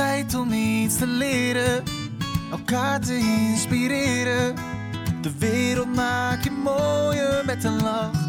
[0.00, 1.82] tijd om iets te leren,
[2.50, 4.54] elkaar te inspireren.
[5.22, 8.28] De wereld maak je mooier met een lach.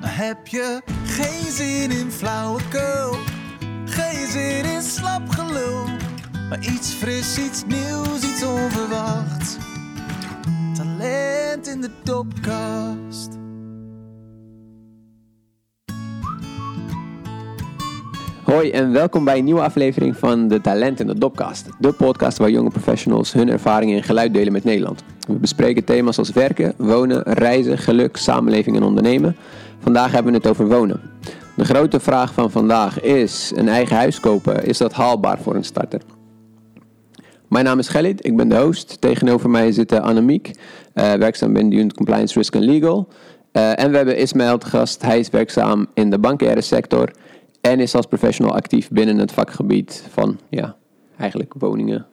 [0.00, 3.16] Maar heb je geen zin in flauwekul,
[3.84, 5.84] geen zin in slap gelul,
[6.48, 9.56] maar iets fris, iets nieuws, iets onverwachts.
[10.74, 13.41] Talent in de topkast.
[18.52, 21.68] Hoi en welkom bij een nieuwe aflevering van de Talent in de Dopcast.
[21.78, 25.04] De podcast waar jonge professionals hun ervaringen in geluid delen met Nederland.
[25.26, 29.36] We bespreken thema's als werken, wonen, reizen, geluk, samenleving en ondernemen.
[29.78, 31.00] Vandaag hebben we het over wonen.
[31.56, 35.64] De grote vraag van vandaag is, een eigen huis kopen, is dat haalbaar voor een
[35.64, 36.00] starter?
[37.48, 39.00] Mijn naam is Gelid, ik ben de host.
[39.00, 40.50] Tegenover mij zit Annemiek,
[40.94, 43.08] uh, werkzaam binnen de Unit Compliance Risk and Legal.
[43.52, 47.12] Uh, en we hebben Ismaël te gast, hij is werkzaam in de bankaire sector
[47.62, 50.76] en is als professional actief binnen het vakgebied van, ja,
[51.18, 52.06] eigenlijk woningen.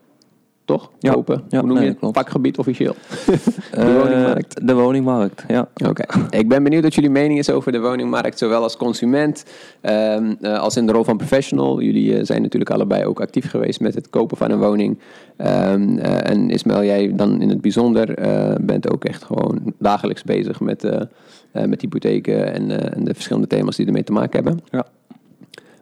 [0.66, 0.91] Toch?
[1.00, 1.11] Ja.
[1.14, 1.44] Kopen.
[1.50, 2.00] Ja, Hoe noem nee, je het?
[2.00, 2.17] klopt.
[2.17, 2.94] Vakgebied officieel.
[3.25, 3.38] de
[3.72, 4.67] Eh, woningmarkt.
[4.67, 5.69] De woningmarkt, ja.
[5.88, 6.03] Oké.
[6.30, 9.45] Ik ben benieuwd wat jullie mening is over de woningmarkt, zowel als consument
[9.81, 11.81] ehm, eh, als in de rol van professional.
[11.81, 15.00] Jullie eh, zijn natuurlijk allebei ook actief geweest met het kopen van een woning.
[15.38, 18.13] Ehm, eh, en Ismaël, jij dan in het bijzonder
[18.61, 21.08] bent ook echt gewoon dagelijks bezig met,
[21.52, 24.63] met hypotheken en, en de verschillende thema's die ermee te maken hebben.
[24.72, 24.86] Ja.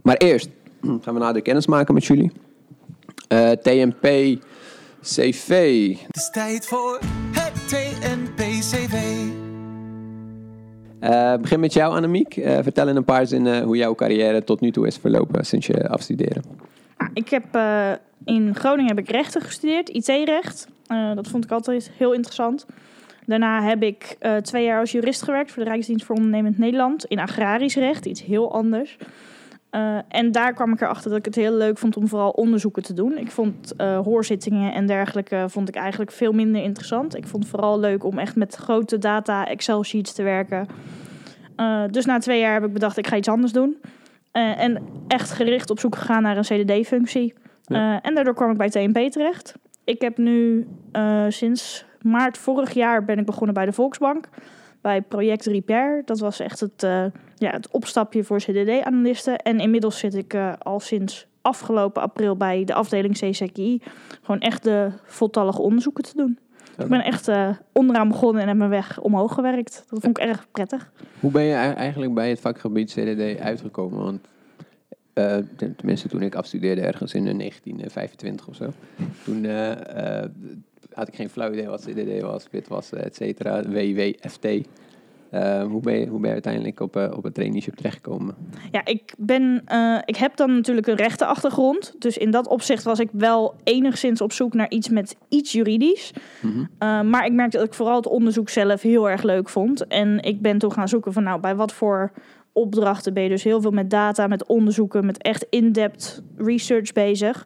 [0.07, 0.49] Maar eerst
[1.03, 2.31] gaan we nader kennis maken met jullie.
[3.27, 4.37] Eh, TNP
[5.01, 5.89] CV.
[5.97, 6.99] Het is tijd voor
[7.31, 8.93] het TNP-CV.
[10.99, 12.37] Eh, begin met jou, Annemiek.
[12.37, 15.67] Eh, vertel in een paar zinnen hoe jouw carrière tot nu toe is verlopen sinds
[15.67, 16.43] je afstuderen.
[16.97, 17.91] Ah, Ik heb eh,
[18.25, 20.67] in Groningen heb ik rechten gestudeerd, IT-recht.
[20.87, 22.65] Eh, dat vond ik altijd heel interessant.
[23.25, 27.05] Daarna heb ik eh, twee jaar als jurist gewerkt voor de Rijksdienst voor Ondernemend Nederland
[27.05, 28.97] in agrarisch recht, iets heel anders.
[29.77, 32.83] Eh, en daar kwam ik erachter dat ik het heel leuk vond om vooral onderzoeken
[32.83, 33.17] te doen.
[33.17, 37.15] Ik vond eh, hoorzittingen en dergelijke vond ik eigenlijk veel minder interessant.
[37.15, 40.67] Ik vond het vooral leuk om echt met grote data, Excel-sheets te werken.
[41.55, 43.77] Eh, dus na twee jaar heb ik bedacht, ik ga iets anders doen.
[44.31, 47.33] En echt gericht op zoek gegaan naar een CDD-functie.
[47.63, 48.01] Ja.
[48.01, 49.53] En daardoor kwam ik bij TNP terecht.
[49.83, 50.67] Ik heb nu
[51.27, 54.29] sinds maart vorig jaar ben ik begonnen bij de Volksbank.
[54.81, 56.01] Bij project Repair.
[56.05, 57.05] Dat was echt het, eh,
[57.35, 59.37] ja, het opstapje voor CDD-analisten.
[59.37, 63.81] En inmiddels zit ik eh, al sinds afgelopen april bij de afdeling CCKI.
[64.21, 66.39] Gewoon echt de voltallige onderzoeken te doen.
[66.77, 69.85] Ik ben echt eh, onderaan begonnen en heb mijn weg omhoog gewerkt.
[69.89, 70.91] Dat vond ik erg prettig.
[71.19, 74.03] Hoe ben je ei- eigenlijk bij het vakgebied CDD uitgekomen?
[74.03, 74.27] Want
[75.57, 78.71] ten- tenminste, toen ik afstudeerde ergens in eh, 1925 of zo,
[79.23, 79.45] toen
[80.97, 84.47] had ik geen flauw idee wat CDD was, wit was, et cetera, WW, FT.
[85.29, 88.35] Eh, hoe, ben je, hoe ben je uiteindelijk op, eh, op het traineeship terechtgekomen?
[88.71, 91.95] Ja, ik, ben, eh, ik heb dan natuurlijk een rechtenachtergrond.
[91.99, 96.11] Dus in dat opzicht was ik wel enigszins op zoek naar iets met iets juridisch.
[96.41, 96.59] Mhm.
[96.59, 96.65] Uh,
[97.01, 99.87] maar ik merkte dat ik vooral het onderzoek zelf heel erg leuk vond.
[99.87, 102.11] En ik ben toen gaan zoeken van nou, bij wat voor
[102.51, 107.45] opdrachten ben je dus heel veel met data, met onderzoeken, met echt in-depth research bezig.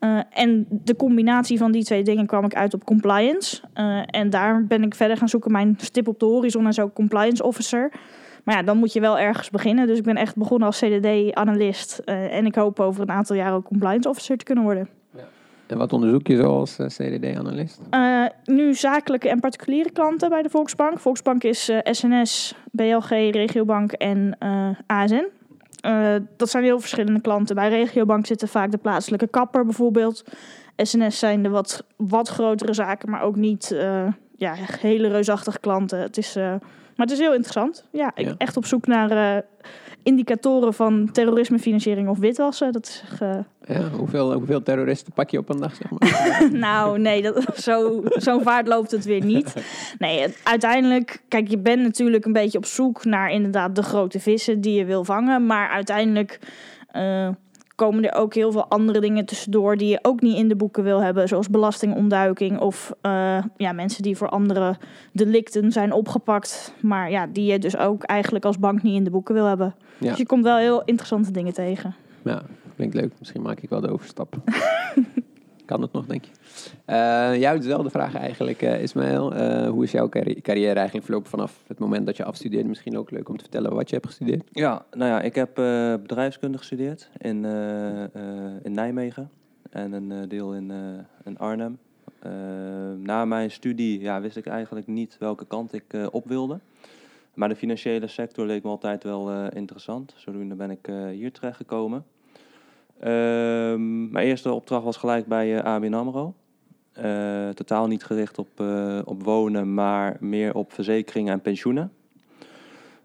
[0.00, 3.60] Uh, en de combinatie van die twee dingen kwam ik uit op compliance.
[3.74, 5.52] Uh, en daar ben ik verder gaan zoeken.
[5.52, 7.92] Mijn stip op de horizon is ook compliance officer.
[8.44, 9.86] Maar ja, dan moet je wel ergens beginnen.
[9.86, 12.02] Dus ik ben echt begonnen als CDD-analyst.
[12.04, 14.88] Uh, en ik hoop over een aantal jaar ook compliance officer te kunnen worden.
[15.66, 17.80] En wat onderzoek je zo als eh, CDD-analyst?
[17.94, 20.98] Uh, nu zakelijke en particuliere klanten bij de Volksbank.
[20.98, 24.36] Volksbank is uh, SNS, BLG, Regiobank en
[25.86, 26.26] uh, ASN.
[26.36, 27.54] dat zijn heel verschillende klanten.
[27.54, 30.24] Bij Regiobank zitten vaak de plaatselijke kapper bijvoorbeeld.
[30.76, 35.98] SNS zijn de wat, wat grotere zaken, maar ook niet uh, ja, hele reusachtige klanten.
[35.98, 37.84] Het is, uh, maar het is heel interessant.
[37.90, 38.34] Ja, ik Ja.
[38.38, 39.42] echt op zoek naar
[40.02, 42.72] indicatoren van terrorismefinanciering of witwassen.
[42.72, 46.48] Dat is, uh, Ja, hoeveel, hoeveel terroristen pak je op een dag, zeg maar?
[46.68, 49.54] nou, nee, dat, zo, zo'n vaart loopt het weer niet.
[49.98, 54.20] Nee, het- uiteindelijk, kijk, je bent natuurlijk een beetje op zoek naar inderdaad de grote
[54.20, 55.46] vissen die je wil vangen.
[55.46, 56.38] Maar uiteindelijk
[56.90, 57.28] eh,
[57.74, 60.82] komen er ook heel veel andere dingen tussendoor die je ook niet in de boeken
[60.82, 61.28] wil hebben.
[61.28, 64.76] Zoals belastingontduiking of eh, ja, mensen die voor andere
[65.12, 66.74] delicten zijn opgepakt.
[66.80, 69.74] Maar ja, die je dus ook eigenlijk als bank niet in de boeken wil hebben.
[70.00, 70.08] Ja.
[70.08, 71.94] Dus je komt wel heel interessante dingen tegen.
[72.24, 72.42] Ja,
[72.76, 73.12] klinkt leuk.
[73.18, 74.36] Misschien maak ik wel de overstap.
[75.64, 76.30] kan het nog, denk je?
[76.84, 79.34] Eh jou dezelfde vraag eigenlijk, eh Ismaël.
[79.34, 82.68] Eh, hoe is jouw carri- carrière eigenlijk verlopen vanaf het moment dat je afstudeerde?
[82.68, 84.42] Misschien ook leuk om te vertellen wat je hebt gestudeerd.
[84.52, 88.10] Ja, nou ja, ik heb eh, bedrijfskunde gestudeerd in, eh, eh,
[88.62, 89.30] in Nijmegen
[89.70, 90.76] en een deel in, eh,
[91.24, 91.78] in Arnhem.
[92.96, 96.58] Na mijn studie ja, wist ik eigenlijk niet welke kant ik eh, op wilde.
[97.34, 100.14] Maar de financiële sector leek me altijd wel eh, interessant.
[100.16, 102.04] Zodoende ben ik eh, hier terechtgekomen.
[103.00, 106.34] Ehm, mijn eerste opdracht was gelijk bij eh, ABN AMRO.
[107.54, 108.60] Totaal niet gericht op,
[109.04, 111.92] op wonen, maar meer op verzekeringen en pensioenen.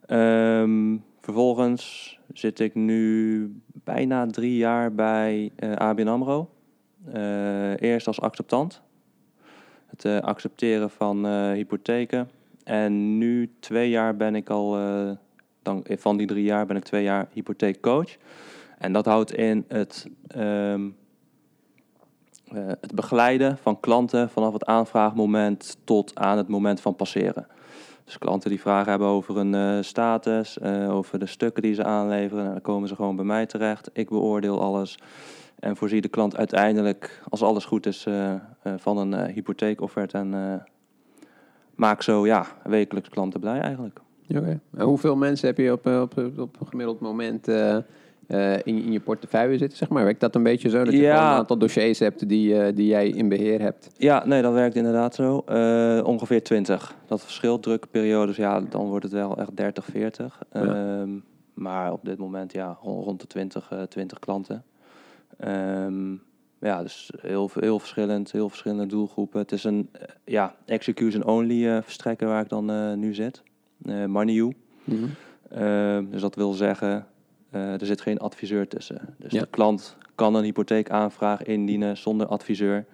[0.05, 6.49] Ehm, vervolgens zit ik nu bijna drie jaar bij ABN AMRO.
[7.77, 8.81] Eerst als acceptant.
[9.85, 12.29] Het accepteren van hypotheken.
[12.65, 15.11] En nu twee jaar ben ik al, eh,
[15.65, 18.15] dan, eh, van die drie jaar ben ik twee jaar hypotheekcoach.
[18.77, 20.89] En dat houdt in het, ehm,
[22.47, 27.47] eh, het begeleiden van klanten vanaf het aanvraagmoment tot aan het moment van passeren.
[28.03, 32.53] Dus klanten die vragen hebben over eh, status, over de stukken die ze aanleveren, nou,
[32.53, 33.89] dan komen ze gewoon bij mij terecht.
[33.93, 34.99] Ik beoordeel alles
[35.59, 38.07] en voorzie de klant uiteindelijk, als alles goed is,
[38.77, 40.17] van een hypotheekofferte.
[40.17, 40.63] En
[41.75, 43.99] maak zo ja, wekelijks klanten blij eigenlijk.
[44.29, 44.59] Oké.
[44.77, 47.75] En hoeveel mensen heb je op, eh, op, op een gemiddeld moment eh,
[48.27, 50.03] eh, in, in je portefeuille zitten, zeg maar?
[50.03, 50.83] Werkt dat een beetje zo?
[50.83, 51.13] Dat je Ja.
[51.31, 53.89] een aantal dossiers hebt die, eh, die jij in beheer hebt?
[53.97, 55.39] Ja, nee, dat werkt inderdaad zo.
[55.45, 56.95] Eh, ongeveer 20.
[57.07, 57.63] Dat verschilt.
[57.63, 60.39] Drukke periodes, ja, dan wordt het wel echt 30, 40.
[60.53, 60.61] Ja.
[60.61, 61.09] Ehm,
[61.53, 64.63] maar op dit moment, ja, rond, de 20, eh 20 klanten.
[65.37, 66.13] Ehm,
[66.59, 69.39] ja, dus heel, heel verschillend, heel verschillende doelgroepen.
[69.39, 73.43] Het is een eh, ja, execution-only eh, verstrekker waar ik dan eh, nu zit.
[74.07, 74.53] MoneyU.
[75.49, 77.07] Ehm, dus dat wil zeggen,
[77.51, 79.15] er zit geen adviseur tussen.
[79.17, 79.39] Dus Ja.
[79.39, 82.85] de klant kan een hypotheekaanvraag indienen zonder adviseur.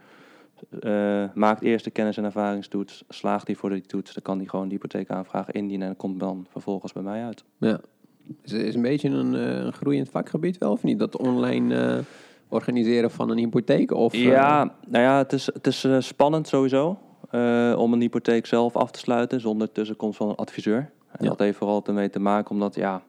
[1.34, 3.04] Maakt eerst de kennis- en ervaringstoets.
[3.10, 6.46] Slaagt hij voor die toets, dan kan hij gewoon de hypotheekaanvraag indienen en komt dan
[6.50, 7.44] vervolgens bij mij uit.
[7.58, 7.80] Ja.
[8.42, 11.00] Is, is een beetje een, een groeiend vakgebied wel, of niet?
[11.00, 12.04] Dat online
[12.52, 13.92] organiseren van een hypotheek?
[13.92, 16.98] Of, eh, Ja, nou ja, het is, het is eh, spannend sowieso
[17.30, 20.92] eh, om een hypotheek zelf af te sluiten zonder tussenkomst van een adviseur.
[21.12, 21.30] En Ja.
[21.30, 23.02] dat heeft vooral ermee te maken omdat ja,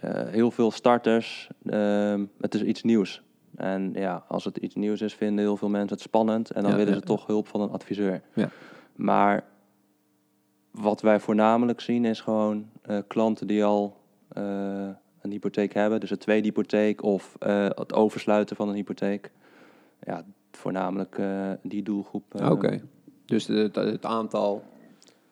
[0.00, 3.22] eh, heel veel starters, ehm, het is iets nieuws.
[3.56, 6.70] En ja, als het iets nieuws is, vinden heel veel mensen het spannend en dan
[6.70, 8.22] Ja, willen ja, ze toch hulp van een adviseur.
[8.34, 8.48] Ja.
[8.96, 9.44] Maar
[10.70, 13.96] wat wij voornamelijk zien is gewoon eh, klanten die al
[14.28, 14.88] eh,
[15.22, 19.30] een hypotheek hebben, dus een tweede hypotheek of eh, het oversluiten van een hypotheek.
[20.02, 22.34] Ja, voornamelijk eh, die doelgroep.
[22.34, 22.80] eh, Oké.
[23.26, 24.62] Dus het, het aantal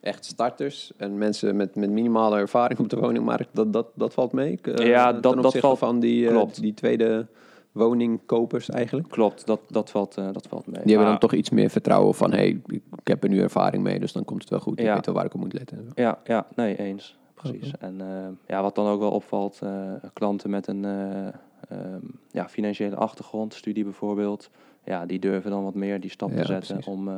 [0.00, 4.32] echt starters en mensen met, met minimale ervaring op de woningmarkt, dat, dat, dat valt
[4.32, 4.58] mee?
[4.74, 6.60] Ja, dat- dat valt- van die, klopt.
[6.60, 7.26] die tweede
[7.72, 9.08] woningkopers eigenlijk.
[9.08, 10.80] Klopt, dat, dat, valt, dat valt mee.
[10.82, 13.40] Die hebben dan toch iets meer vertrouwen van, hé, hey, ik, ik heb er nu
[13.40, 14.78] ervaring mee, dus dan komt het wel goed.
[14.78, 14.94] Ik Ja.
[14.94, 15.90] weet wel waar ik op moet letten.
[15.94, 17.16] Ja, ja, nee, eens.
[17.42, 17.72] Precies.
[17.78, 18.06] En eh,
[18.46, 21.26] ja, wat dan ook wel opvalt, eh, klanten met een eh,
[21.68, 22.00] ehm,
[22.30, 24.50] ja, financiële achtergrond, studie bijvoorbeeld,
[24.84, 26.92] ja, die durven dan wat meer die stap Ja, te zetten precies.
[26.92, 27.14] om, eh,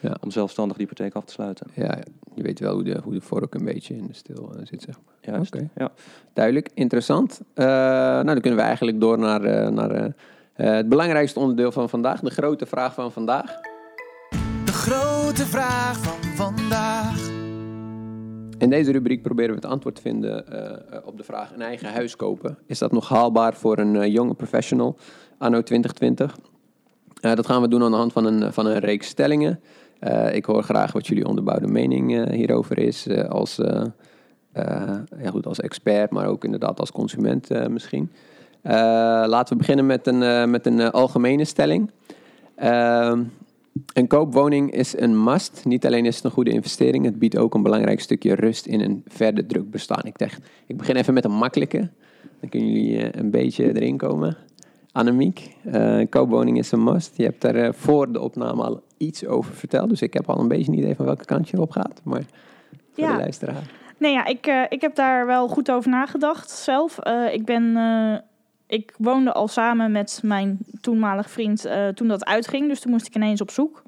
[0.00, 0.16] Ja.
[0.20, 1.66] om zelfstandig de hypotheek af te sluiten.
[1.74, 1.98] Ja, ja,
[2.34, 4.94] je weet wel hoe de, hoe de vork een beetje in de stil zit, zeg
[5.04, 5.34] maar.
[5.34, 5.54] Juist.
[5.54, 5.68] Oké.
[5.76, 5.90] Ja.
[6.32, 7.40] Duidelijk, interessant.
[7.54, 10.12] Eh, nou, dan kunnen we eigenlijk door naar, eh, naar
[10.52, 12.20] het belangrijkste onderdeel van vandaag.
[12.20, 13.60] De grote vraag van vandaag.
[14.64, 16.19] De grote vraag van vandaag.
[18.60, 21.62] In deze rubriek proberen we het antwoord te vinden eh, eh, op de vraag een
[21.62, 22.58] eigen huis kopen.
[22.66, 24.96] Is dat nog haalbaar voor een eh, jonge professional
[25.38, 26.38] anno 2020?
[27.20, 29.60] Eh, dat gaan we doen aan de hand van een, van een reeks stellingen.
[30.32, 33.08] Ik hoor graag wat jullie onderbouwde mening hierover is.
[33.28, 33.60] als,
[35.22, 38.10] ja, goed, als expert, maar ook inderdaad als consument misschien.
[38.62, 41.90] Laten we beginnen met een, met een algemene stelling.
[43.92, 45.64] Een koopwoning is een must.
[45.64, 48.80] Niet alleen is het een goede investering, het biedt ook een belangrijk stukje rust in
[48.80, 50.04] een verder druk bestaan.
[50.04, 51.88] Ik, dacht, ik begin even met een makkelijke.
[52.40, 54.36] Dan kunnen jullie eh, een beetje erin komen.
[54.92, 57.16] Annemiek, een koopwoning is een must.
[57.16, 59.88] Je hebt daar eh, voor de opname al iets over verteld.
[59.88, 62.00] Dus ik heb al een beetje een idee van welke kant je op gaat.
[62.04, 62.22] Maar
[62.92, 63.12] voor Ja.
[63.12, 63.70] de luisteraar.
[63.98, 66.98] Nee, ja, ik, ik heb daar wel goed over nagedacht zelf.
[67.32, 67.76] Ik ben...
[68.70, 72.68] ik woonde al samen met mijn toenmalig vriend eh, toen dat uitging.
[72.68, 73.82] Dus toen moest ik ineens op zoek.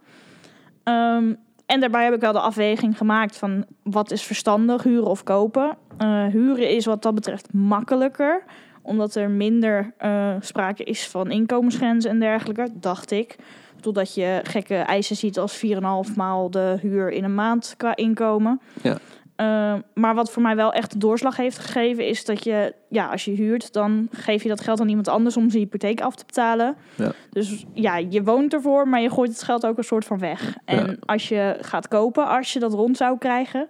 [0.83, 1.35] Ehm,
[1.67, 5.77] en daarbij heb ik wel de afweging gemaakt van wat is verstandig, huren of kopen.
[5.99, 8.43] Eh, huren is wat dat betreft makkelijker.
[8.83, 13.37] Omdat er minder eh, sprake is van inkomensgrenzen en dergelijke, dacht ik.
[13.81, 18.61] Totdat je gekke eisen ziet als 4,5 maal de huur in een maand qua inkomen.
[18.83, 18.99] Ja.
[19.37, 23.07] Uh, maar wat voor mij wel echt de doorslag heeft gegeven, is dat je, ja,
[23.07, 26.15] als je huurt, dan geef je dat geld aan iemand anders om zijn hypotheek af
[26.15, 26.77] te betalen.
[26.95, 27.13] Ja.
[27.31, 30.57] Dus ja, je woont ervoor, maar je gooit het geld ook een soort van weg.
[30.65, 30.97] En Ja.
[31.01, 33.69] als je gaat kopen, als je dat rond zou krijgen,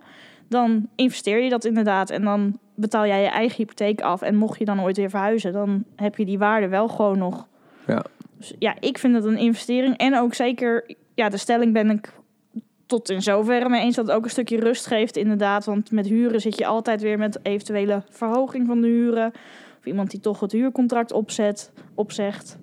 [0.49, 2.11] dan investeer je dat inderdaad.
[2.11, 4.23] En dan betaal jij je eigen hypotheek af.
[4.23, 7.47] En mocht je dan ooit weer verhuizen, dan heb je die waarde wel gewoon nog.
[7.87, 8.04] Ja.
[8.37, 9.97] Dus ja, ik vind het een investering.
[9.97, 12.12] En ook zeker, ja, de stelling ben ik
[12.92, 15.64] tot in zoverre mee eens dat het ook een stukje rust geeft, inderdaad.
[15.64, 19.32] Want met huren zit je altijd weer met eventuele verhoging van de huren.
[19.78, 22.58] Of iemand die toch het huurcontract opzet, opzegt.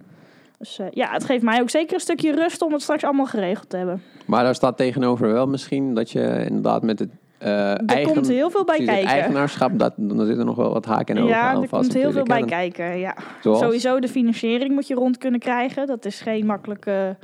[0.57, 3.25] Dus eh, ja, het geeft mij ook zeker een stukje rust om het straks allemaal
[3.25, 4.01] geregeld te hebben.
[4.25, 8.27] Maar daar staat tegenover wel misschien dat je inderdaad met het eh Er eigen, komt
[8.27, 9.12] heel veel bij precies, kijken.
[9.12, 12.03] eigenaarschap, dat, dan zitten nog wel wat haken en ogen Ja, aan er vast komt
[12.03, 12.98] heel veel bij kijken.
[12.98, 13.15] Ja.
[13.41, 13.59] Zoals?
[13.59, 15.88] Sowieso de financiering moet je rond kunnen krijgen.
[15.88, 17.17] Dat is geen makkelijke...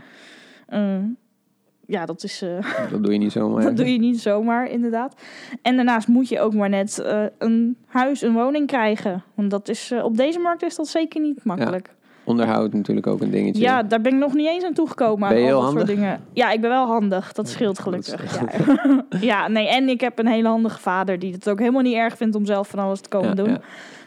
[0.67, 0.97] eh,
[1.87, 2.41] ja, dat is...
[2.41, 2.49] eh,
[2.91, 3.63] Dat doe je niet zomaar.
[3.63, 5.15] Dat doe je niet zomaar, inderdaad.
[5.61, 9.23] En daarnaast moet je ook maar net eh, een huis, een woning krijgen.
[9.33, 11.93] Want dat is, eh, op deze markt is dat zeker niet makkelijk.
[12.23, 13.61] Onderhoud natuurlijk ook een dingetje.
[13.61, 15.29] Ja, daar ben ik nog niet eens aan toegekomen.
[15.29, 15.95] Ben je aan al heel dat soort handig?
[16.05, 16.23] dingen.
[16.33, 17.33] Ja, ik ben wel handig.
[17.33, 18.39] Dat scheelt gelukkig.
[18.39, 19.05] Ja.
[19.31, 22.17] ja, nee, en ik heb een hele handige vader die het ook helemaal niet erg
[22.17, 23.57] vindt om zelf van alles te komen Ja, doen.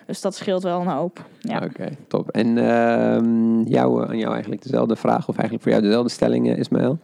[0.06, 1.24] Dus dat scheelt wel een hoop.
[1.40, 1.60] Ja.
[1.64, 2.28] Oké, top.
[2.30, 6.98] En ehm, jou, aan jou eigenlijk dezelfde vraag, of eigenlijk voor jou dezelfde stelling, Ismaël.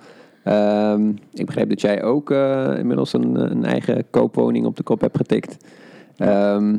[0.45, 5.01] Ehm, ik begreep dat jij ook eh, inmiddels een, een eigen koopwoning op de kop
[5.01, 5.57] hebt getikt.
[6.17, 6.77] Ehm,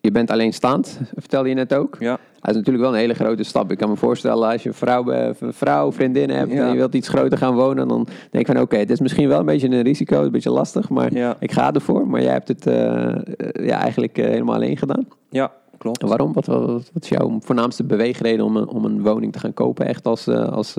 [0.00, 1.96] je bent alleenstaand, vertelde je net ook.
[1.98, 3.70] Ja, Dat is natuurlijk wel een hele grote stap.
[3.70, 6.64] Ik kan me voorstellen, als je een vrouw, een vrouw vriendin hebt Ja.
[6.64, 9.28] en je wilt iets groter gaan wonen, dan denk ik van oké, het is misschien
[9.28, 12.08] wel een beetje een risico, een beetje lastig, maar ja, ik ga ervoor.
[12.08, 13.18] Maar jij hebt het eh, eh,
[13.52, 15.06] ja, eigenlijk helemaal alleen gedaan.
[15.30, 16.02] ja klopt.
[16.02, 16.32] En waarom?
[16.32, 19.86] Wat, wat, wat is jouw voornaamste beweegreden om een, om een woning te gaan kopen?
[19.86, 20.74] Echt als, als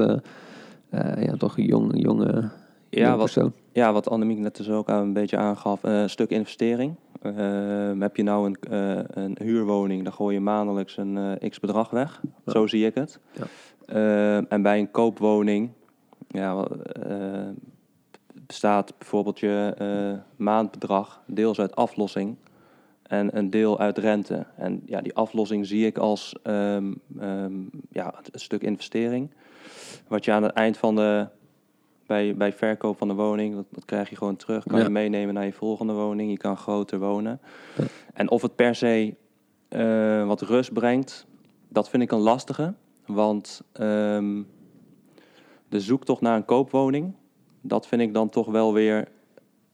[0.93, 2.50] eh, eh, ja, toch een jong, jonge
[2.89, 3.53] Ja, jong wat, persoon?
[3.71, 6.95] ja, wat Annemiek net dus ook een beetje aangaf, eh, een stuk investering.
[7.21, 11.59] Ehm, heb je nou een, eh, een huurwoning, dan gooi je maandelijks een eh, x
[11.59, 12.21] bedrag weg.
[12.45, 12.51] Ja.
[12.51, 13.19] Zo zie ik het.
[13.31, 13.45] Ja.
[14.47, 15.69] En bij een koopwoning
[16.27, 16.65] ja,
[17.09, 17.50] eh,
[18.45, 22.35] bestaat bijvoorbeeld je eh, maandbedrag deels uit aflossing
[23.03, 24.45] en een deel uit rente.
[24.55, 27.53] En ja, die aflossing zie ik als ehm, ehm,
[27.91, 29.29] ja, een stuk investering.
[30.07, 31.27] Wat je aan het eind van de
[32.07, 34.63] bij, bij verkoop van de woning, dat, dat krijg je gewoon terug.
[34.63, 34.83] Kan Ja.
[34.83, 36.31] je meenemen naar je volgende woning.
[36.31, 37.39] Je kan groter wonen.
[37.77, 37.83] Ja.
[38.13, 39.15] En of het per se
[39.67, 41.25] eh, wat rust brengt,
[41.69, 42.74] dat vind ik een lastige.
[43.05, 44.41] Want ehm,
[45.69, 47.13] de zoektocht naar een koopwoning,
[47.62, 49.07] dat vind ik dan toch wel weer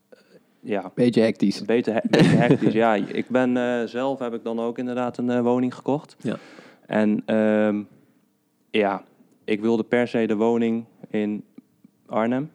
[0.10, 0.20] eh,
[0.60, 1.62] ja, Beetje hectisch.
[1.66, 2.74] beetje, he- beetje hectisch.
[2.74, 6.16] ja, ik ben eh, zelf heb ik dan ook inderdaad een woning gekocht.
[6.22, 6.36] Ja.
[6.86, 7.82] En ehm,
[8.72, 9.04] ja,
[9.50, 11.44] ik wilde per se de woning in
[12.06, 12.52] Arnhem.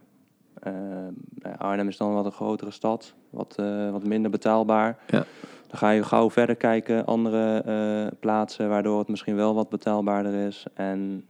[0.60, 4.98] Ehm, nou Arnhem is dan wat een grotere stad, wat, eh, wat minder betaalbaar.
[5.06, 5.24] Ja.
[5.68, 10.46] Dan ga je gauw verder kijken, andere eh, plaatsen, waardoor het misschien wel wat betaalbaarder
[10.46, 10.66] is.
[10.74, 11.24] En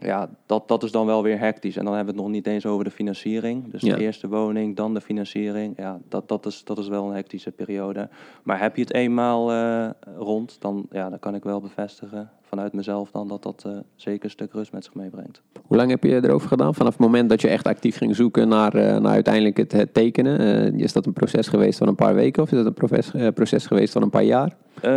[0.00, 1.76] ja, dat, dat is dan wel weer hectisch.
[1.76, 3.70] En dan hebben we het nog niet eens over de financiering.
[3.70, 3.94] Dus Ja.
[3.96, 5.76] de eerste woning, dan de financiering.
[5.76, 8.08] Ja, dat, dat, is, dat is wel een hectische periode.
[8.42, 12.72] Maar heb je het eenmaal eh, rond, dan, ja, dan kan ik wel bevestigen vanuit
[12.72, 15.42] mezelf dan dat dat eh, zeker een stuk rust met zich meebrengt.
[15.66, 16.74] Hoe lang heb je erover gedaan?
[16.74, 19.94] Vanaf het moment dat je echt actief ging zoeken naar, eh, naar uiteindelijk het, het
[19.94, 20.38] tekenen.
[20.38, 23.10] Eh, is dat een proces geweest van een paar weken of is dat een proces,
[23.34, 24.56] proces geweest van een paar jaar?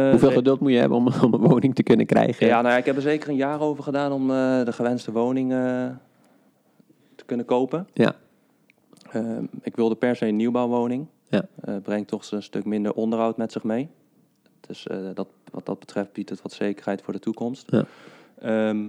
[0.09, 2.47] Hoeveel geduld moet je hebben om, om een woning te kunnen krijgen?
[2.47, 4.27] Ja, nou ja, ik heb er zeker een jaar over gedaan om
[4.65, 5.49] de gewenste woning
[7.15, 7.87] te kunnen kopen.
[7.93, 8.15] Ja.
[9.61, 11.07] Ik wilde per se een nieuwbouwwoning.
[11.29, 11.45] Ja.
[11.83, 13.89] Brengt toch een stuk minder onderhoud met zich mee.
[14.67, 17.71] Dus dat, wat dat betreft biedt het wat zekerheid voor de toekomst.
[17.71, 17.85] Ja.
[18.39, 18.87] Ehm,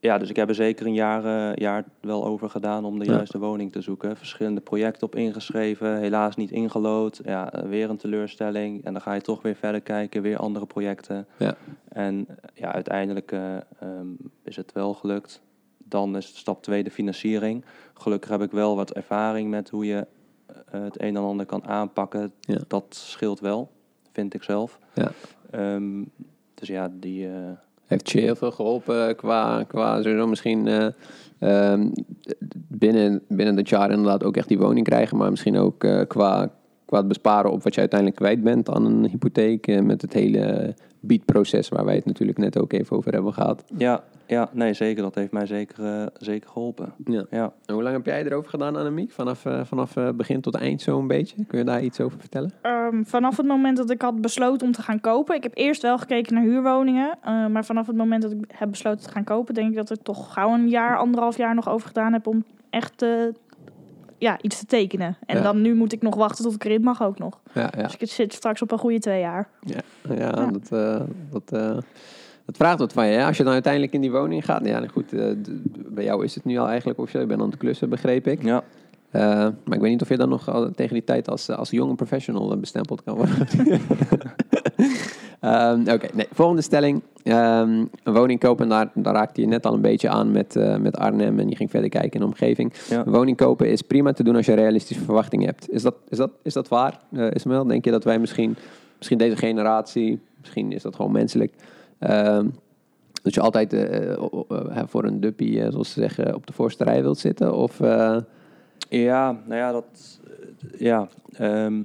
[0.00, 3.04] ja, dus ik heb er zeker een jaar, eh, jaar wel over gedaan om de
[3.04, 3.12] Ja.
[3.12, 4.16] juiste woning te zoeken.
[4.16, 7.20] Verschillende projecten op ingeschreven, helaas niet ingelood.
[7.24, 8.84] Ja, weer een teleurstelling.
[8.84, 11.26] En dan ga je toch weer verder kijken, weer andere projecten.
[11.38, 11.56] Ja.
[11.88, 14.06] En ja, uiteindelijk eh, ehm,
[14.42, 15.40] is het wel gelukt.
[15.78, 17.64] Dan is stap 2 de financiering.
[17.94, 20.06] Gelukkig heb ik wel wat ervaring met hoe je
[20.70, 22.32] eh, het een en ander kan aanpakken.
[22.40, 22.58] Ja.
[22.68, 23.70] Dat scheelt wel,
[24.18, 24.78] vind ik zelf.
[24.94, 25.10] Ja.
[25.50, 26.02] Ehm,
[26.54, 27.26] dus ja, die...
[27.26, 27.32] eh,
[27.86, 30.86] Heeft je heel veel geholpen qua, qua sowieso misschien eh,
[31.38, 31.90] ehm,
[32.68, 36.50] binnen, binnen dat jaar inderdaad ook echt die woning krijgen, maar misschien ook eh, qua,
[36.84, 40.12] qua het besparen op wat je uiteindelijk kwijt bent aan een hypotheek eh, met het
[40.12, 43.64] hele biedproces waar wij het natuurlijk net ook even over hebben gehad.
[43.76, 45.02] ja, ja, nee, zeker.
[45.02, 46.92] Dat heeft mij zeker, eh, zeker geholpen.
[47.04, 47.24] Ja.
[47.30, 47.52] Ja.
[47.66, 49.10] En hoe lang heb jij erover gedaan, Annemiek?
[49.10, 51.44] Vanaf, eh, vanaf eh, begin tot eind zo een beetje?
[51.46, 52.52] Kun je daar iets over vertellen?
[52.62, 55.34] Ehm, vanaf het moment dat ik had besloten om te gaan kopen.
[55.36, 57.18] Ik heb eerst wel gekeken naar huurwoningen.
[57.22, 59.90] eh, maar vanaf het moment dat ik heb besloten te gaan kopen, denk ik dat
[59.90, 63.10] ik toch gauw een jaar, anderhalf jaar nog over gedaan heb om echt eh,
[64.18, 65.16] ja, iets te tekenen.
[65.26, 65.42] En Ja.
[65.42, 67.38] dan nu moet ik nog wachten tot ik erin mag ook nog.
[67.52, 67.82] Ja, ja.
[67.82, 69.48] Dus ik zit straks op een goede twee jaar.
[69.60, 70.30] Ja, ja, Ja.
[70.50, 71.76] Dat, eh, dat, eh,
[72.44, 73.16] dat vraagt wat van je.
[73.18, 73.24] hè?
[73.26, 74.66] Als je dan uiteindelijk in die woning gaat.
[74.66, 75.12] Ja, nou goed.
[75.12, 75.30] eh,
[75.88, 77.22] bij jou is het nu al eigenlijk officieel.
[77.22, 78.42] Je bent aan het klussen, begreep ik.
[78.42, 78.62] Ja.
[79.10, 79.22] Eh,
[79.64, 81.94] maar ik weet niet of je dan nog al tegen die tijd als, als jonge
[81.94, 83.36] professional bestempeld kan worden.
[85.40, 87.02] Ehm, Oké, nee, volgende stelling.
[87.22, 90.56] Ehm, een woning kopen, en daar, daar raakte je net al een beetje aan met,
[90.56, 92.72] eh, met Arnhem en je ging verder kijken in de omgeving.
[92.88, 93.06] Ja.
[93.06, 95.70] Een woning kopen is prima te doen als je realistische verwachtingen hebt.
[95.70, 97.64] Is dat, is dat, is dat waar, uh, Ismael?
[97.66, 98.56] Denk je dat wij misschien,
[98.96, 101.52] misschien deze generatie, misschien is dat gewoon menselijk,
[101.98, 102.46] ehm,
[103.22, 104.12] dat je altijd eh, eh,
[104.50, 107.54] eh, voor een duppie, eh, zoals ze zeggen, op de voorste rij wilt zitten?
[107.54, 108.16] Of, eh,
[108.88, 110.18] Ja, nou ja, dat.
[110.72, 111.82] eh, Ja, ehm,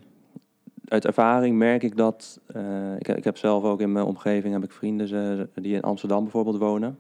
[0.94, 2.40] uit ervaring merk ik dat.
[2.54, 5.82] eh, ik, ik heb zelf ook in mijn omgeving heb ik vrienden ze, die in
[5.82, 6.98] Amsterdam bijvoorbeeld wonen.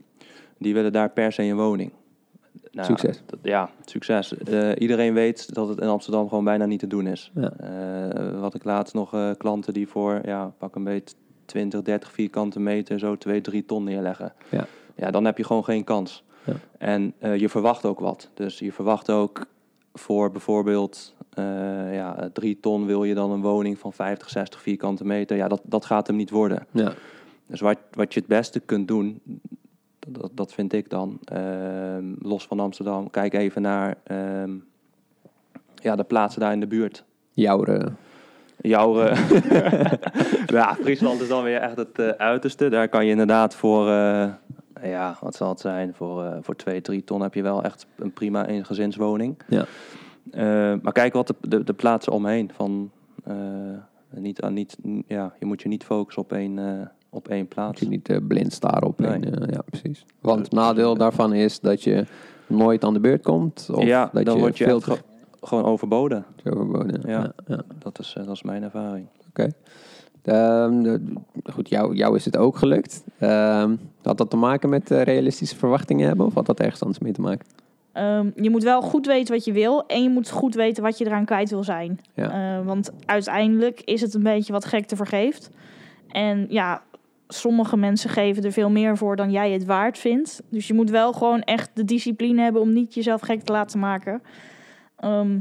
[0.58, 1.92] Die willen daar per se een woning.
[2.72, 3.22] Nou, Succes.
[3.26, 4.38] dat- ja, succes.
[4.38, 7.32] Eh, iedereen weet dat het in Amsterdam gewoon bijna niet te doen is.
[7.36, 7.52] Ja.
[7.58, 12.60] Eh, wat ik laatst nog klanten die voor, ja, pak een beetje 20, 30 vierkante
[12.60, 14.34] meter zo 2, 3 ton neerleggen.
[14.50, 14.66] Ja.
[14.96, 16.24] ja, dan heb je gewoon geen kans.
[16.44, 16.54] Ja.
[16.78, 18.30] En je verwacht ook wat.
[18.34, 19.46] Dus je verwacht ook
[19.94, 25.06] voor bijvoorbeeld eh ja, 3 ton wil je dan een woning van 50, 60 vierkante
[25.06, 25.38] meter.
[25.38, 26.66] Ja, dat, dat gaat hem niet worden.
[26.72, 26.94] ja.
[27.48, 29.22] Dus wat, wat je het beste kunt doen,
[30.08, 34.52] dat, dat vind ik dan, ehm, los van Amsterdam, kijk even naar ehm,
[35.76, 37.04] ja, de plaatsen daar in de buurt.
[37.32, 37.88] Jouw, eh,
[38.62, 39.30] Jouw, eh,
[40.46, 42.70] ja, Friesland is dan weer echt het eh, uiterste.
[42.70, 44.30] Daar kan je inderdaad voor, eh,
[44.84, 47.86] ja, wat zal het zijn, voor, eh, voor 2, 3 ton heb je wel echt
[47.96, 49.38] een prima eengezinswoning.
[49.48, 49.66] Ja.
[50.32, 50.42] Eh,
[50.82, 52.52] maar kijk wat de, de, de plaatsen omheen.
[52.56, 52.92] Van,
[53.24, 53.36] eh,
[54.10, 54.78] niet, aan niet,
[55.08, 57.80] ja, je moet je niet focussen op één, eh, op één plaats.
[57.80, 59.00] je niet eh, blind staren op.
[59.00, 59.10] Nee.
[59.20, 60.06] eh, ja, precies.
[60.22, 62.06] Want het nadeel daarvan is dat je
[62.48, 63.70] nooit aan de beurt komt.
[63.74, 65.02] Of ja, dat dan je word je veel ge-
[65.42, 66.26] gewoon overboden.
[66.44, 67.02] te overwonen.
[67.06, 67.20] Ja.
[67.20, 67.34] Ja.
[67.48, 69.08] Ja, Dat is, eh, dat is mijn ervaring.
[69.30, 69.48] Oké.
[70.24, 70.98] Ehm,
[71.44, 73.04] goed, jou, jou is het ook gelukt.
[73.20, 76.26] Ehm, had dat te maken met eh, realistische verwachtingen hebben?
[76.26, 77.46] Of had dat ergens anders mee te maken?
[77.94, 80.98] Ehm, je moet wel goed weten wat je wil en je moet goed weten wat
[80.98, 82.00] je eraan kwijt wil zijn.
[82.14, 82.58] Ja.
[82.58, 85.50] Eh, want uiteindelijk is het een beetje wat gek te vergeeft.
[86.08, 86.82] En ja,
[87.28, 90.42] sommige mensen geven er veel meer voor dan jij het waard vindt.
[90.50, 93.80] Dus je moet wel gewoon echt de discipline hebben om niet jezelf gek te laten
[93.80, 94.22] maken.
[94.96, 95.40] Ehm,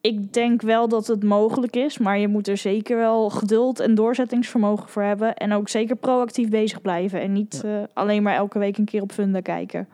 [0.00, 3.94] ik denk wel dat het mogelijk is, maar je moet er zeker wel geduld en
[3.94, 5.34] doorzettingsvermogen voor hebben.
[5.34, 9.02] En ook zeker proactief bezig blijven en niet eh, alleen maar elke week een keer
[9.02, 9.88] op Funda kijken.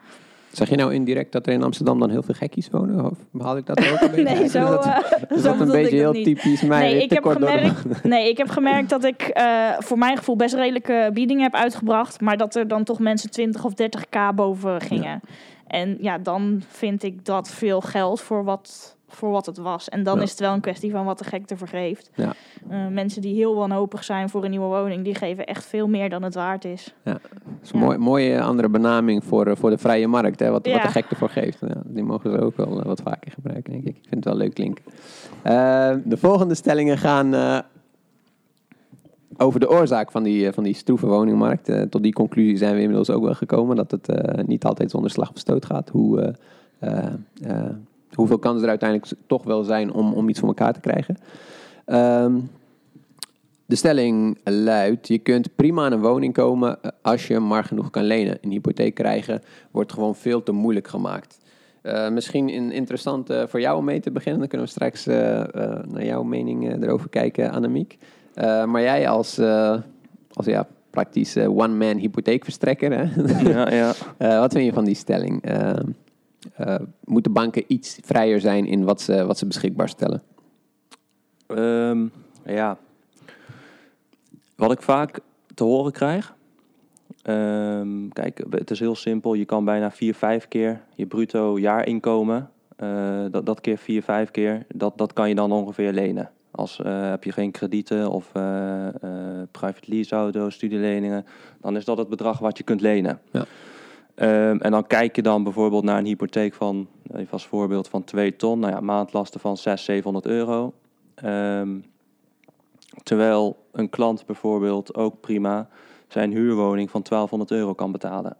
[0.50, 3.04] Zeg je nou indirect dat er in Amsterdam dan heel veel gekkies wonen?
[3.04, 4.96] Of haal ik dat ook een beetje Nee, zo, dat, eh,
[5.28, 6.24] is zo dat een beetje heel niet.
[6.24, 6.80] typisch mij?
[6.80, 10.54] Nee, ik heb, gemerkt, nee, ik heb gemerkt dat ik eh, voor mijn gevoel best
[10.54, 12.20] redelijke biedingen heb uitgebracht.
[12.20, 15.20] Maar dat er dan toch mensen 20 of 30k boven gingen.
[15.66, 19.88] En ja, dan vind ik dat veel geld voor wat, voor wat het was.
[19.88, 20.22] En dan Ja.
[20.22, 22.10] is het wel een kwestie van wat de gek ervoor geeft.
[22.14, 22.32] Ja.
[22.70, 26.08] Eh, mensen die heel wanhopig zijn voor een nieuwe woning, die geven echt veel meer
[26.10, 26.94] dan het waard is.
[27.02, 27.18] Dat
[27.62, 30.40] is een mooi, mooie andere benaming voor, eh, voor de vrije markt.
[30.40, 30.50] Hè?
[30.50, 30.82] Wat, wat Ja.
[30.82, 31.58] de gek ervoor geeft.
[31.60, 33.96] Ja, die mogen ze ook wel eh, wat vaker gebruiken, denk ik.
[33.96, 34.84] Ik vind het wel leuk klinken.
[36.10, 37.62] De volgende stellingen gaan
[39.36, 41.90] over de oorzaak van die, van die stroeve woningmarkt.
[41.90, 43.76] Tot die conclusie zijn we inmiddels ook wel gekomen.
[43.76, 45.88] Dat het niet altijd zonder slag of stoot gaat.
[45.88, 46.34] Hoe,
[48.14, 51.16] hoeveel kansen er uiteindelijk toch wel zijn om, om iets voor elkaar te krijgen.
[51.84, 52.38] Ehm,
[53.66, 57.90] de stelling luidt, je kunt prima aan een woning komen eh, als je maar genoeg
[57.90, 58.38] kan lenen.
[58.40, 61.38] Een hypotheek krijgen wordt gewoon veel te moeilijk gemaakt.
[61.82, 64.40] Eh, misschien interessant eh, voor jou om mee te beginnen.
[64.40, 65.04] Dan kunnen we straks
[65.86, 67.98] naar jouw mening erover kijken, Annemiek.
[68.66, 69.38] Maar jij als,
[70.32, 73.02] als ja, praktisch eh, one-man hypotheekverstrekker, hè?
[73.50, 73.94] ja, ja.
[74.40, 75.44] Wat vind je van die stelling?
[76.54, 76.74] Eh,
[77.04, 80.22] moeten banken iets vrijer zijn in wat ze, wat ze beschikbaar stellen?
[81.46, 82.06] Ehm,
[82.44, 82.78] ja.
[84.56, 85.20] Wat ik vaak
[85.54, 86.34] te horen krijg.
[87.22, 89.34] ehm, kijk, het is heel simpel.
[89.34, 92.50] Je kan bijna vier, vijf keer je bruto jaarinkomen.
[92.76, 94.66] eh, dat, dat keer vier, vijf keer.
[94.74, 96.30] Dat, dat kan je dan ongeveer lenen.
[96.50, 98.32] Als eh, heb je geen kredieten of
[99.50, 101.26] private lease auto's, studieleningen.
[101.60, 103.20] Dan is dat het bedrag wat je kunt lenen.
[103.30, 103.44] Ja.
[104.14, 108.04] Ehm, en dan kijk je dan bijvoorbeeld naar een hypotheek van, even als voorbeeld van
[108.04, 108.58] 2 ton.
[108.58, 110.72] Nou ja, maandlasten van 600, 700 euro.
[111.14, 111.78] Ehm,
[113.02, 115.68] terwijl een klant bijvoorbeeld ook prima
[116.08, 118.36] zijn huurwoning van 1200 euro kan betalen.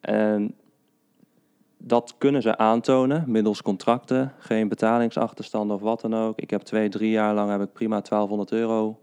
[0.00, 0.54] En
[1.78, 6.38] dat kunnen ze aantonen middels contracten, geen betalingsachterstanden of wat dan ook.
[6.38, 8.98] Ik heb twee, drie jaar lang heb ik prima 1200 euro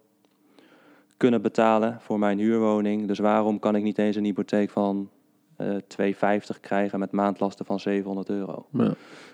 [1.17, 3.07] kunnen betalen voor mijn huurwoning.
[3.07, 5.09] Dus waarom kan ik niet eens een hypotheek van
[5.55, 8.65] eh 250 krijgen met maandlasten van 700 euro?
[8.71, 8.93] Ja.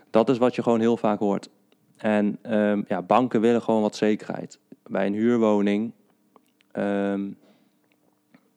[0.09, 1.49] Dat is wat je gewoon heel vaak hoort.
[1.97, 4.59] En ehm, ja, banken willen gewoon wat zekerheid.
[4.83, 5.91] Bij een huurwoning
[6.71, 7.29] ehm,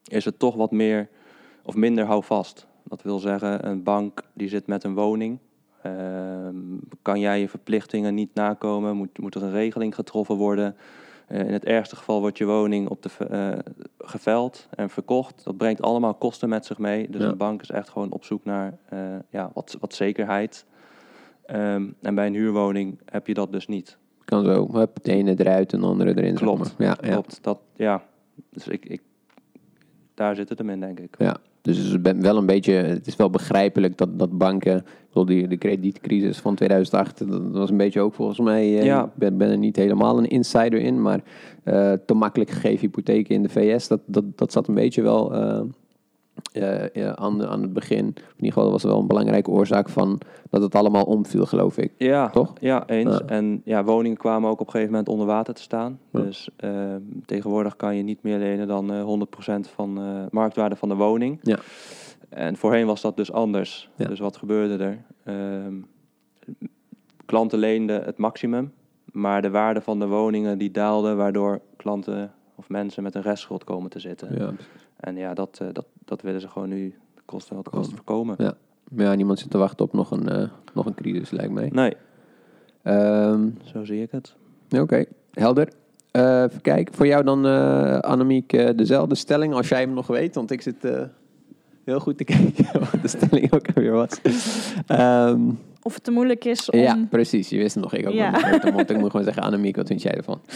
[0.05, 1.09] is het toch wat meer
[1.62, 2.66] of minder houvast.
[2.85, 5.38] Dat wil zeggen, een bank die zit met een woning.
[5.83, 6.57] Ehm,
[7.03, 8.96] kan jij je verplichtingen niet nakomen?
[8.96, 10.77] Moet, moet er een regeling getroffen worden?
[11.33, 13.59] Eh, in het ergste geval wordt je woning op de, eh,
[13.99, 15.45] geveld en verkocht.
[15.45, 17.11] Dat brengt allemaal kosten met zich mee.
[17.11, 17.29] Dus Ja.
[17.29, 18.99] een bank is echt gewoon op zoek naar eh,
[19.31, 20.66] ja, wat, wat zekerheid.
[21.47, 23.99] Ehm, en bij een huurwoning heb je dat dus niet.
[24.25, 24.68] Kan zo.
[24.73, 26.31] Hup, de ene eruit en de andere erin.
[26.37, 26.79] zeg Klopt.
[26.79, 26.87] maar.
[26.88, 27.12] Ja, ja.
[27.12, 27.42] Klopt.
[27.42, 28.03] Dat, ja.
[28.51, 29.03] Dus ik, ik,
[30.14, 31.14] daar zit het hem in, denk ik.
[31.18, 34.85] Ja, dus het, wel een beetje, het is wel begrijpelijk dat, dat banken,
[35.25, 39.05] die, de kredietcrisis van 2008, dat was een beetje ook volgens mij, eh, Ja.
[39.05, 41.20] ik ben, ben er niet helemaal een insider in, maar
[41.64, 45.33] eh, te makkelijk gegeven hypotheken in de VS, dat, dat, dat zat een beetje wel
[46.53, 48.07] eh, eh, ja, aan, aan het begin.
[48.07, 51.92] In ieder geval was wel een belangrijke oorzaak van dat het allemaal omviel, geloof ik.
[51.97, 52.53] Ja, Toch?
[52.61, 53.18] Ja, eens.
[53.18, 53.25] Ja.
[53.27, 55.99] En ja, woningen kwamen ook op een gegeven moment onder water te staan.
[56.11, 56.21] Ja.
[56.21, 60.88] Dus ehm, tegenwoordig kan je niet meer lenen dan eh 100% van eh marktwaarde van
[60.88, 61.38] de woning.
[61.42, 61.59] Ja.
[62.29, 63.90] En voorheen was dat dus anders.
[63.97, 64.07] Ja.
[64.07, 65.05] Dus wat gebeurde er?
[65.25, 65.75] Ehm,
[67.25, 68.73] klanten leenden het maximum,
[69.05, 73.64] maar de waarde van de woningen die daalde, waardoor klanten of mensen met een restschuld
[73.64, 74.38] komen te zitten.
[74.38, 74.53] Ja.
[75.02, 78.34] En ja, dat, eh, dat, dat willen ze gewoon nu kosten wat kost voorkomen.
[78.38, 78.54] Ja.
[78.90, 81.68] Maar ja, niemand zit te wachten op nog een, eh, nog een crisis, lijkt mij.
[81.72, 81.94] Nee,
[82.82, 84.34] Ehm, zo zie ik het.
[84.70, 85.68] Oké, helder.
[86.10, 90.06] Eh even kijken, voor jou dan, eh Annemiek, eh, dezelfde stelling als jij hem nog
[90.06, 91.02] weet, want ik zit eh,
[91.84, 94.20] heel goed te kijken wat de stelling ook alweer was.
[94.86, 95.40] Ehm,
[95.82, 96.78] Of het te moeilijk is om...
[96.78, 98.30] Ja, precies, je wist het nog, ik ook Ja.
[98.30, 100.40] nog ik moet gewoon zeggen, Annemiek, wat vind jij ervan?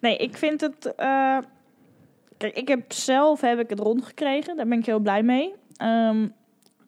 [0.00, 0.94] Nee, ik vind het...
[2.36, 4.56] Kijk, ik heb zelf heb ik het rondgekregen.
[4.56, 5.54] Daar ben ik heel blij mee.
[5.76, 6.28] Ehm,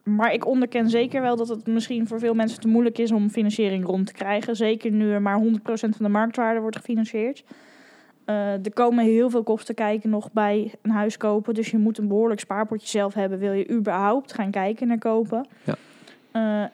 [0.03, 3.31] maar ik onderken zeker wel dat het misschien voor veel mensen te moeilijk is om
[3.31, 4.57] financiering rond te krijgen.
[4.57, 7.45] Zeker nu er maar 100% van de marktwaarde wordt gefinancierd.
[8.25, 11.55] Eh, er komen heel veel kosten kijken nog bij een huis kopen.
[11.55, 13.39] Dus je moet een behoorlijk spaarpotje zelf hebben.
[13.39, 15.47] Wil je überhaupt gaan kijken naar kopen?
[15.65, 15.75] Ja.
[16.31, 16.69] Eh,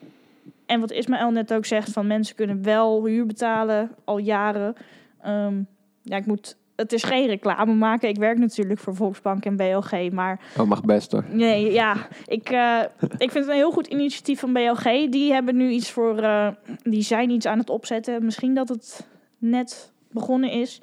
[0.67, 4.75] en wat Ismaël net ook zegt, van mensen kunnen wel huur betalen al jaren.
[5.21, 5.63] Ehm,
[6.03, 6.57] ja, ik moet.
[6.77, 8.09] Het is geen reclame maken.
[8.09, 10.11] Ik werk natuurlijk voor Volksbank en BLG.
[10.13, 11.25] Maar Oh, mag best hoor.
[11.31, 15.09] nee, ja, ik, eh, ik vind het een heel goed initiatief van BLG.
[15.11, 16.19] Die hebben nu iets voor.
[16.19, 16.49] eh,
[16.83, 18.25] die zijn iets aan het opzetten.
[18.25, 19.07] Misschien dat het
[19.39, 20.81] net begonnen is.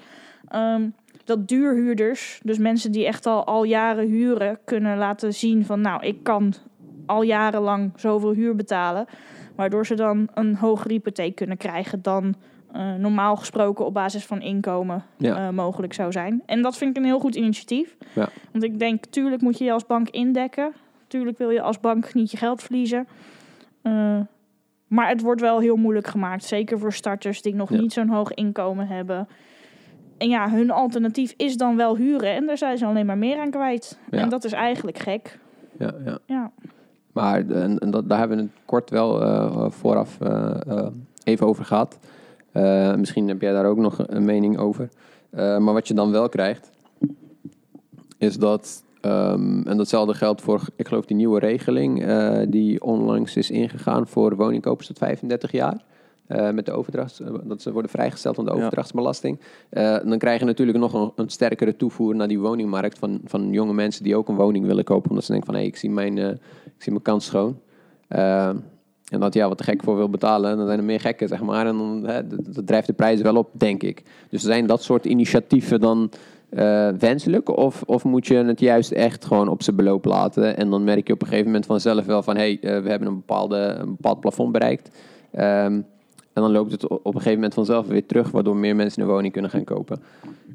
[0.48, 0.90] Ehm,
[1.26, 6.06] dat duurhuurders, dus mensen die echt al, al jaren huren, kunnen laten zien van nou,
[6.06, 6.54] ik kan
[7.06, 9.06] al jarenlang zoveel huur betalen.
[9.56, 12.36] Waardoor ze dan een hogere hypotheek kunnen krijgen dan
[12.74, 15.36] eh, normaal gesproken op basis van inkomen Ja.
[15.48, 16.42] eh, mogelijk zou zijn.
[16.46, 17.96] En dat vind ik een heel goed initiatief.
[18.14, 18.30] Ja.
[18.52, 20.74] Want ik denk, tuurlijk moet je je als bank indekken.
[21.08, 23.08] Tuurlijk wil je als bank niet je geld verliezen.
[23.82, 24.20] Eh,
[24.88, 26.44] maar het wordt wel heel moeilijk gemaakt.
[26.44, 27.80] Zeker voor starters die nog Ja.
[27.82, 29.28] niet zo'n hoog inkomen hebben.
[30.18, 32.34] En ja, hun alternatief is dan wel huren.
[32.36, 34.00] En daar zijn ze alleen maar meer aan kwijt.
[34.10, 35.40] En dat is eigenlijk gek.
[35.80, 36.18] Ja, ja.
[36.26, 36.52] Ja.
[37.14, 39.20] Maar en, en dat, daar hebben we het kort wel
[39.72, 40.18] vooraf
[41.24, 42.00] even over gehad.
[42.52, 44.90] Eh, misschien heb jij daar ook nog een mening over.
[45.30, 46.72] Eh, maar wat je dan wel krijgt,
[48.18, 53.36] is dat, ehm, en datzelfde geldt voor, ik geloof, die nieuwe regeling eh, die onlangs
[53.36, 55.84] is ingegaan voor woningkopers tot 35 jaar.
[56.54, 59.40] met de overdracht, dat ze worden vrijgesteld van de overdrachtsbelasting.
[60.04, 63.74] Dan krijg je natuurlijk nog een, een sterkere toevoer naar die woningmarkt van, van jonge
[63.74, 65.10] mensen die ook een woning willen kopen.
[65.10, 66.40] Omdat ze denken van, hé, ik zie mijn, ik
[66.78, 67.60] zie mijn kans schoon.
[69.12, 71.42] En dat ja, wat de gek voor wil betalen, dan zijn er meer gekken, zeg
[71.42, 71.68] maar.
[71.68, 74.04] En dan, hè, dat, drijft de prijzen wel op, denk ik.
[74.30, 76.12] Dus zijn dat soort initiatieven dan
[76.50, 77.58] eh, wenselijk?
[77.58, 80.58] Of, of moet je het juist echt gewoon op zijn beloop laten?
[80.58, 82.36] En dan merk je op een gegeven moment vanzelf wel van...
[82.36, 84.98] hé, hey, eh, we hebben een, bepaalde, een bepaald plafond bereikt.
[85.32, 85.82] Ehm,
[86.34, 88.32] en dan loopt het op een gegeven moment vanzelf weer terug...
[88.32, 90.02] waardoor meer mensen een woning kunnen gaan kopen.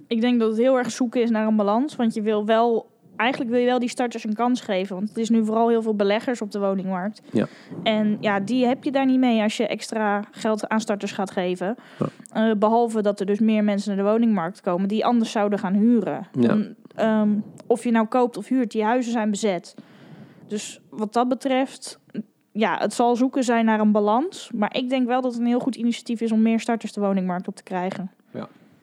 [0.07, 1.97] Ik denk dat het heel erg zoeken is naar een balans.
[1.97, 4.97] Want je wil wel, eigenlijk wil je wel die starters een kans geven.
[4.97, 7.23] Want het is nu vooral heel veel beleggers op de woningmarkt.
[7.33, 7.47] Ja.
[7.83, 11.31] En ja, die heb je daar niet mee als je extra geld aan starters gaat
[11.31, 11.77] geven.
[11.99, 12.07] Ja.
[12.33, 15.75] Eh, behalve dat er dus meer mensen naar de woningmarkt komen die anders zouden gaan
[15.75, 16.27] huren.
[16.33, 16.49] Ja.
[16.49, 17.31] Dan, ehm,
[17.67, 19.75] of je nou koopt of huurt, die huizen zijn bezet.
[20.47, 21.99] Dus wat dat betreft,
[22.53, 24.51] ja, het zal zoeken zijn naar een balans.
[24.55, 27.01] Maar ik denk wel dat het een heel goed initiatief is om meer starters de
[27.01, 28.11] woningmarkt op te krijgen.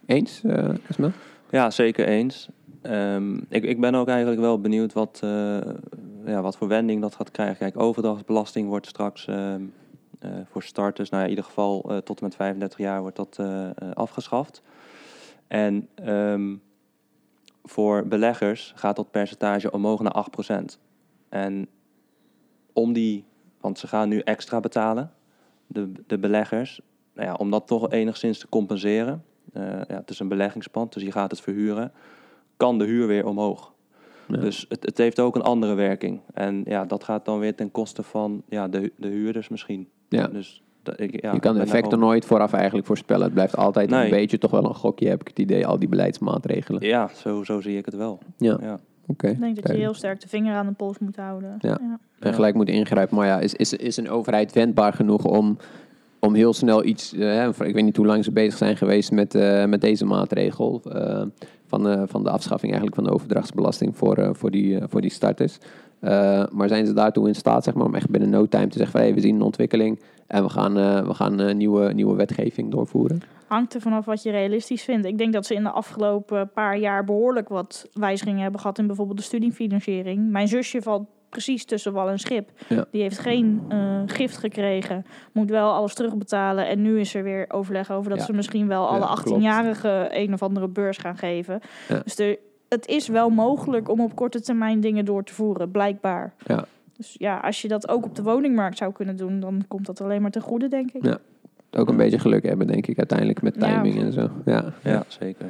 [0.05, 1.11] Eens, eh Esmel?
[1.49, 2.47] Ja, zeker eens.
[2.83, 5.57] Ehm, ik, ik ben ook eigenlijk wel benieuwd wat, eh,
[6.25, 7.57] ja, wat voor wending dat gaat krijgen.
[7.57, 9.61] Kijk, overdrachtsbelasting wordt straks ehm,
[10.19, 13.15] eh, voor starters, nou ja, in ieder geval eh, tot en met 35 jaar wordt
[13.15, 13.39] dat
[13.93, 14.61] afgeschaft.
[15.47, 16.55] En ehm,
[17.63, 20.79] voor beleggers gaat dat percentage omhoog naar 8%.
[21.29, 21.67] En
[22.73, 23.25] om die,
[23.59, 25.11] want ze gaan nu extra betalen,
[25.67, 26.81] de, de beleggers,
[27.13, 29.23] nou ja, om dat toch enigszins te compenseren.
[29.53, 31.91] ja, het is een beleggingspand, dus je gaat het verhuren.
[32.57, 33.73] Kan de huur weer omhoog.
[34.27, 34.37] Ja.
[34.37, 36.19] Dus het, het heeft ook een andere werking.
[36.33, 39.87] En ja, dat gaat dan weer ten koste van ja, de, de huurders misschien.
[40.09, 40.27] Ja.
[40.27, 43.23] Dus dat, ik, ja, je kan de effecten nooit vooraf eigenlijk voorspellen.
[43.23, 45.89] Het blijft altijd een beetje toch wel een gokje, heb ik het idee, al die
[45.89, 46.85] beleidsmaatregelen.
[46.85, 48.19] Ja, zo, zo zie ik het wel.
[48.37, 48.79] Ja, Ja.
[49.07, 49.27] oké.
[49.27, 51.55] Ik denk dat je heel sterk de vinger aan de pols moet houden.
[51.59, 51.79] Ja.
[52.19, 53.15] En gelijk moet ingrijpen.
[53.15, 55.57] Maar ja, is, is, is een overheid wendbaar genoeg om,
[56.25, 57.13] om heel snel iets...
[57.17, 60.81] hè, ik weet niet hoe lang ze bezig zijn geweest met, eh, met deze maatregel...
[60.91, 61.21] eh,
[61.65, 65.57] van, van de afschaffing eigenlijk van de overdrachtsbelasting voor, voor, die, voor die starters.
[66.51, 68.91] Maar zijn ze daartoe in staat zeg maar, om echt binnen no time te zeggen...
[68.91, 70.73] Van, hey, we zien een ontwikkeling en we gaan,
[71.07, 73.21] we gaan nieuwe, nieuwe wetgeving doorvoeren?
[73.47, 75.05] Hangt er vanaf wat je realistisch vindt.
[75.05, 78.87] Ik denk dat ze in de afgelopen paar jaar behoorlijk wat wijzigingen hebben gehad in
[78.87, 80.31] bijvoorbeeld de studiefinanciering.
[80.31, 82.49] Mijn zusje valt precies tussen wal en schip.
[82.67, 82.85] Ja.
[82.91, 86.67] Die heeft geen eh, gift gekregen, moet wel alles terugbetalen.
[86.67, 88.25] En nu is er weer overleg over dat Ja.
[88.25, 89.29] ze misschien wel alle Ja, klopt.
[89.29, 91.59] 18-jarigen een of andere beurs gaan geven.
[91.87, 91.99] Ja.
[92.03, 92.37] Dus er,
[92.69, 96.33] het is wel mogelijk om op korte termijn dingen door te voeren, blijkbaar.
[96.45, 96.65] Ja.
[96.97, 100.01] Dus ja, als je dat ook op de woningmarkt zou kunnen doen, dan komt dat
[100.01, 101.05] alleen maar ten goede, denk ik.
[101.05, 101.17] Ja.
[101.71, 103.61] Ook een beetje geluk hebben, denk ik, uiteindelijk met Ja.
[103.61, 104.29] timing en zo.
[104.45, 105.45] Ja, Ja, zeker.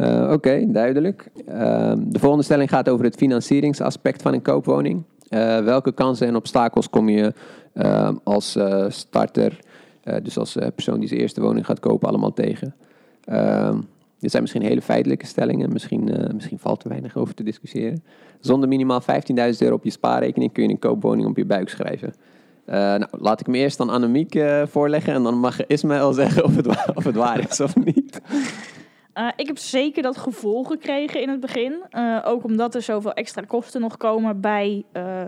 [0.00, 1.30] Eh, Oké, duidelijk.
[1.46, 5.02] Ehm, de volgende stelling gaat over het financieringsaspect van een koopwoning.
[5.28, 7.32] Eh, welke kansen en obstakels kom je
[7.72, 9.60] ehm, als eh, starter,
[10.22, 12.74] dus als persoon die zijn eerste woning gaat kopen, allemaal tegen?
[13.24, 13.80] Ehm,
[14.18, 18.02] dit zijn misschien hele feitelijke stellingen, misschien, misschien valt er weinig over te discussiëren.
[18.40, 22.14] Zonder minimaal 15.000 euro op je spaarrekening kun je een koopwoning op je buik schrijven.
[22.66, 26.66] Nou, laat ik hem eerst aan Annemiek voorleggen en dan mag Ismaël zeggen of het,
[26.94, 28.20] of het waar is of niet.
[29.20, 31.82] Eh, ik heb zeker dat gevoel gekregen in het begin.
[31.90, 35.22] Eh, ook omdat er zoveel extra kosten nog komen bij eh,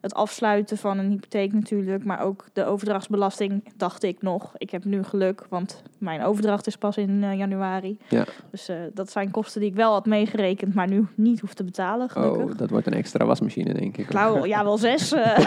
[0.00, 2.04] het afsluiten van een hypotheek natuurlijk.
[2.04, 4.52] Maar ook de overdrachtsbelasting, dacht ik nog.
[4.56, 7.98] Ik heb nu geluk, want mijn overdracht is pas in januari.
[8.08, 8.24] Ja.
[8.50, 12.10] Dus dat zijn kosten die ik wel had meegerekend, maar nu niet hoef te betalen,
[12.10, 12.44] gelukkig.
[12.44, 14.12] Oh, dat wordt een extra wasmachine, denk ik.
[14.12, 15.12] Nou, ja, wel zes.
[15.12, 15.38] eh.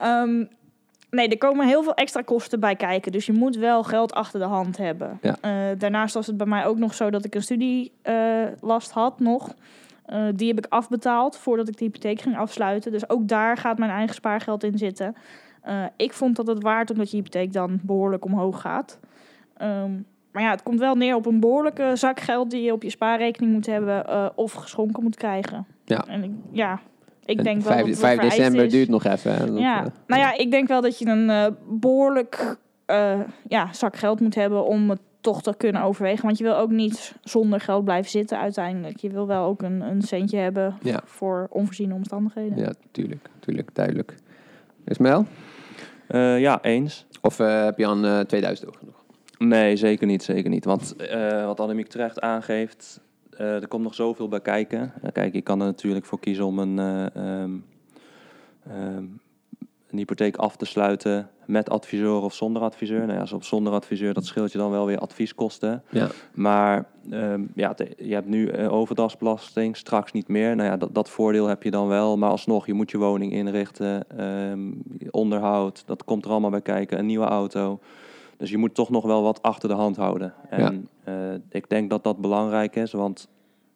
[1.10, 3.12] Nee, er komen heel veel extra kosten bij kijken.
[3.12, 5.18] Dus je moet wel geld achter de hand hebben.
[5.22, 5.36] Ja.
[5.40, 9.54] Eh, daarnaast was het bij mij ook nog zo dat ik een studielast had nog.
[10.04, 12.92] Eh, die heb ik afbetaald voordat ik de hypotheek ging afsluiten.
[12.92, 15.16] Dus ook daar gaat mijn eigen spaargeld in zitten.
[15.62, 18.98] Eh, ik vond dat het waard omdat je hypotheek dan behoorlijk omhoog gaat.
[19.56, 19.92] Ehm,
[20.32, 22.90] maar ja, het komt wel neer op een behoorlijke zak geld die je op je
[22.90, 25.66] spaarrekening moet hebben of geschonken moet krijgen.
[25.84, 26.06] Ja.
[26.06, 26.80] En ik, ja,
[27.26, 28.72] ik En denk wel 5, dat het 5 vereist december is.
[28.72, 29.46] duurt nog even.
[29.46, 33.72] Dat, ja, eh, nou ja, ik denk wel dat je een eh, behoorlijk eh, ja,
[33.72, 36.24] zak geld moet hebben om het toch te kunnen overwegen.
[36.24, 38.96] Want je wil ook niet zonder geld blijven zitten uiteindelijk.
[38.98, 41.00] Je wil wel ook een, een centje hebben Ja.
[41.04, 42.58] voor onvoorziene omstandigheden.
[42.58, 44.14] ja, tuurlijk, tuurlijk, duidelijk.
[44.84, 45.26] Ismael?
[46.06, 47.06] Eh, ja, eens.
[47.20, 49.04] Of eh, heb je aan eh 2000 euro genoeg?
[49.38, 50.64] Nee, zeker niet, zeker niet.
[50.64, 53.00] Want eh, wat Annemiek terecht aangeeft,
[53.36, 54.92] eh, er komt nog zoveel bij kijken.
[55.02, 57.50] Eh, kijk, je kan er natuurlijk voor kiezen om een, eh, ehm,
[58.70, 59.04] ehm,
[59.90, 63.00] een hypotheek af te sluiten met adviseur of zonder adviseur.
[63.00, 65.82] Nou ja, als op zonder adviseur, dat scheelt je dan wel weer advieskosten.
[65.90, 66.08] Ja.
[66.34, 70.56] Maar ehm, ja, te- je hebt nu overdrachtsbelasting, straks niet meer.
[70.56, 72.16] Nou ja, dat, dat voordeel heb je dan wel.
[72.16, 74.06] Maar alsnog, je moet je woning inrichten,
[75.10, 76.98] onderhoud, dat komt er allemaal bij kijken.
[76.98, 77.80] Een nieuwe auto.
[78.36, 80.34] Dus je moet toch nog wel wat achter de hand houden.
[80.50, 81.14] En eh,
[81.50, 83.28] ik denk dat dat belangrijk is, want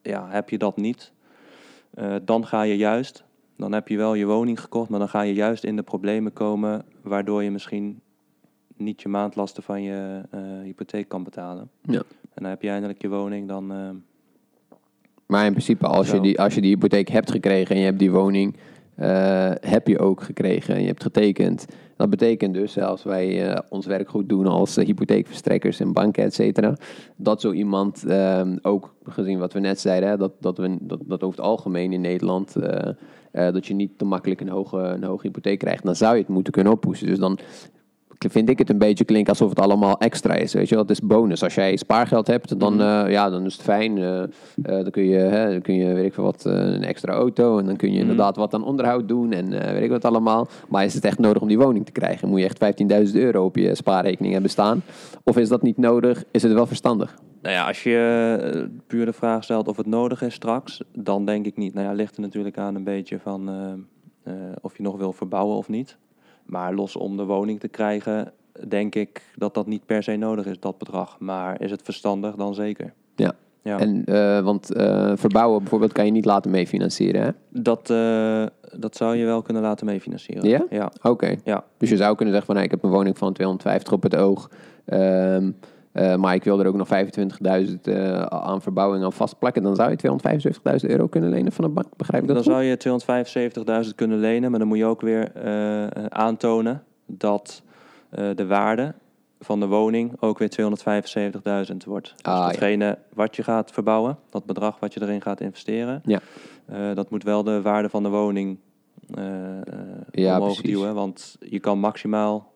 [0.03, 1.13] ja, heb je dat niet,
[1.95, 3.25] eh, dan ga je juist,
[3.57, 6.33] dan heb je wel je woning gekocht, maar dan ga je juist in de problemen
[6.33, 8.01] komen, waardoor je misschien
[8.77, 11.71] niet je maandlasten van je eh, hypotheek kan betalen.
[11.83, 12.03] Ja.
[12.35, 13.67] En dan heb je eindelijk je woning, dan...
[15.27, 17.99] Maar in principe, als je, die, als je die hypotheek hebt gekregen en je hebt
[17.99, 18.57] die woning,
[19.61, 21.67] heb je ook gekregen en je hebt getekend.
[22.01, 26.25] Dat betekent dus, als wij eh, ons werk goed doen als eh, hypotheekverstrekkers en banken,
[26.25, 26.77] et cetera,
[27.17, 31.01] dat zo iemand, ehm, ook gezien wat we net zeiden, hè, dat, dat, we, dat,
[31.07, 32.93] dat over het algemeen in Nederland, eh,
[33.31, 36.29] dat je niet te makkelijk een hoge, een hoge hypotheek krijgt, dan zou je het
[36.29, 37.07] moeten kunnen oppoetsen.
[37.07, 37.39] Dus dan
[38.29, 40.53] vind ik het een beetje klinken alsof het allemaal extra is.
[40.53, 41.43] Weet je wel, het is bonus.
[41.43, 43.99] Als jij spaargeld hebt, dan, eh, ja, dan is het fijn.
[43.99, 44.29] Eh, eh,
[44.63, 47.59] dan kun je, hè, dan kun je, weet ik veel wat, een extra auto.
[47.59, 48.03] En dan kun je Mhm.
[48.03, 49.33] inderdaad wat aan onderhoud doen.
[49.33, 50.49] En weet ik wat allemaal.
[50.69, 52.29] Maar is het echt nodig om die woning te krijgen?
[52.29, 54.83] Moet je echt 15.000 euro op je spaarrekening hebben staan?
[55.25, 56.25] Of is dat niet nodig?
[56.31, 57.19] Is het wel verstandig?
[57.43, 61.47] Nou ja, als je puur de vraag stelt of het nodig is straks, dan denk
[61.47, 61.75] ik niet.
[61.75, 63.51] Nou ja, ligt er natuurlijk aan een beetje van
[64.61, 65.97] of je nog wil verbouwen of niet.
[66.51, 68.33] Maar los om de woning te krijgen,
[68.69, 71.17] denk ik dat dat niet per se nodig is, dat bedrag.
[71.19, 72.93] Maar is het verstandig, dan zeker.
[73.17, 73.33] Ja.
[73.63, 73.79] Ja.
[73.79, 77.31] En, eh, want eh, verbouwen bijvoorbeeld kan je niet laten meefinancieren, hè?
[77.49, 78.47] Dat, eh,
[78.79, 80.49] dat zou je wel kunnen laten meefinancieren.
[80.49, 80.67] Ja?
[80.71, 80.93] Ja.
[81.03, 81.37] Oké.
[81.45, 81.65] Ja.
[81.77, 84.17] Dus je zou kunnen zeggen van, nou, ik heb een woning van 250 op het
[84.17, 84.51] oog.
[84.85, 85.51] ehm,
[85.93, 89.63] eh, maar ik wil er ook nog 25.000 eh, aan verbouwing aan vastplakken.
[89.63, 89.97] Dan zou je
[90.85, 91.97] 275.000 euro kunnen lenen van een bank.
[91.97, 92.55] Begrijp ik dat Dan goed?
[92.83, 93.03] zou
[93.75, 96.83] je 275.000 kunnen lenen, maar dan moet je ook weer eh, aantonen.
[97.07, 97.63] dat
[98.35, 98.95] de waarde
[99.41, 100.49] van de woning ook weer
[101.71, 102.13] 275.000 wordt.
[102.17, 102.47] Dus Ah, ja.
[102.47, 106.21] datgene wat je gaat verbouwen, dat bedrag wat je erin gaat investeren, Ja.
[106.95, 108.59] dat moet wel de waarde van de woning
[110.11, 110.75] Ja, omhoog precies.
[110.77, 110.95] duwen.
[110.95, 112.53] Want je kan maximaal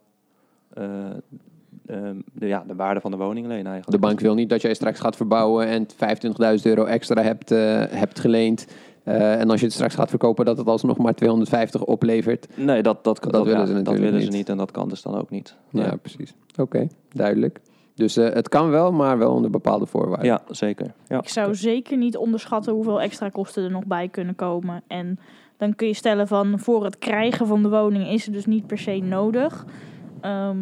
[2.32, 4.02] de, ja, de waarde van de woning lenen eigenlijk.
[4.02, 7.82] De bank wil niet dat jij straks gaat verbouwen en 25.000 euro extra hebt, eh,
[7.88, 8.66] hebt geleend.
[9.02, 12.48] Eh, en als je het straks gaat verkopen, dat het alsnog maar 250 oplevert.
[12.56, 14.36] Nee, dat, dat, dat, willen ja, ze dat natuurlijk willen ze niet.
[14.36, 15.56] niet en dat kan dus dan ook niet.
[15.70, 16.34] Ja, precies.
[16.56, 17.60] Oké, duidelijk.
[17.94, 20.26] Dus eh, het kan wel, maar wel onder bepaalde voorwaarden.
[20.26, 20.94] Ja, zeker.
[21.08, 21.18] Ja.
[21.18, 24.82] Ik zou zeker niet onderschatten hoeveel extra kosten er nog bij kunnen komen.
[24.86, 25.18] En
[25.56, 28.66] dan kun je stellen van voor het krijgen van de woning is het dus niet
[28.66, 29.66] per se nodig.
[30.20, 30.58] Ehm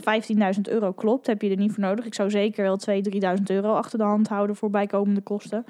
[0.00, 2.04] 15.000 euro klopt, heb je er niet voor nodig.
[2.04, 5.64] Ik zou zeker wel 2.000, 3.000 euro achter de hand houden voor bijkomende kosten.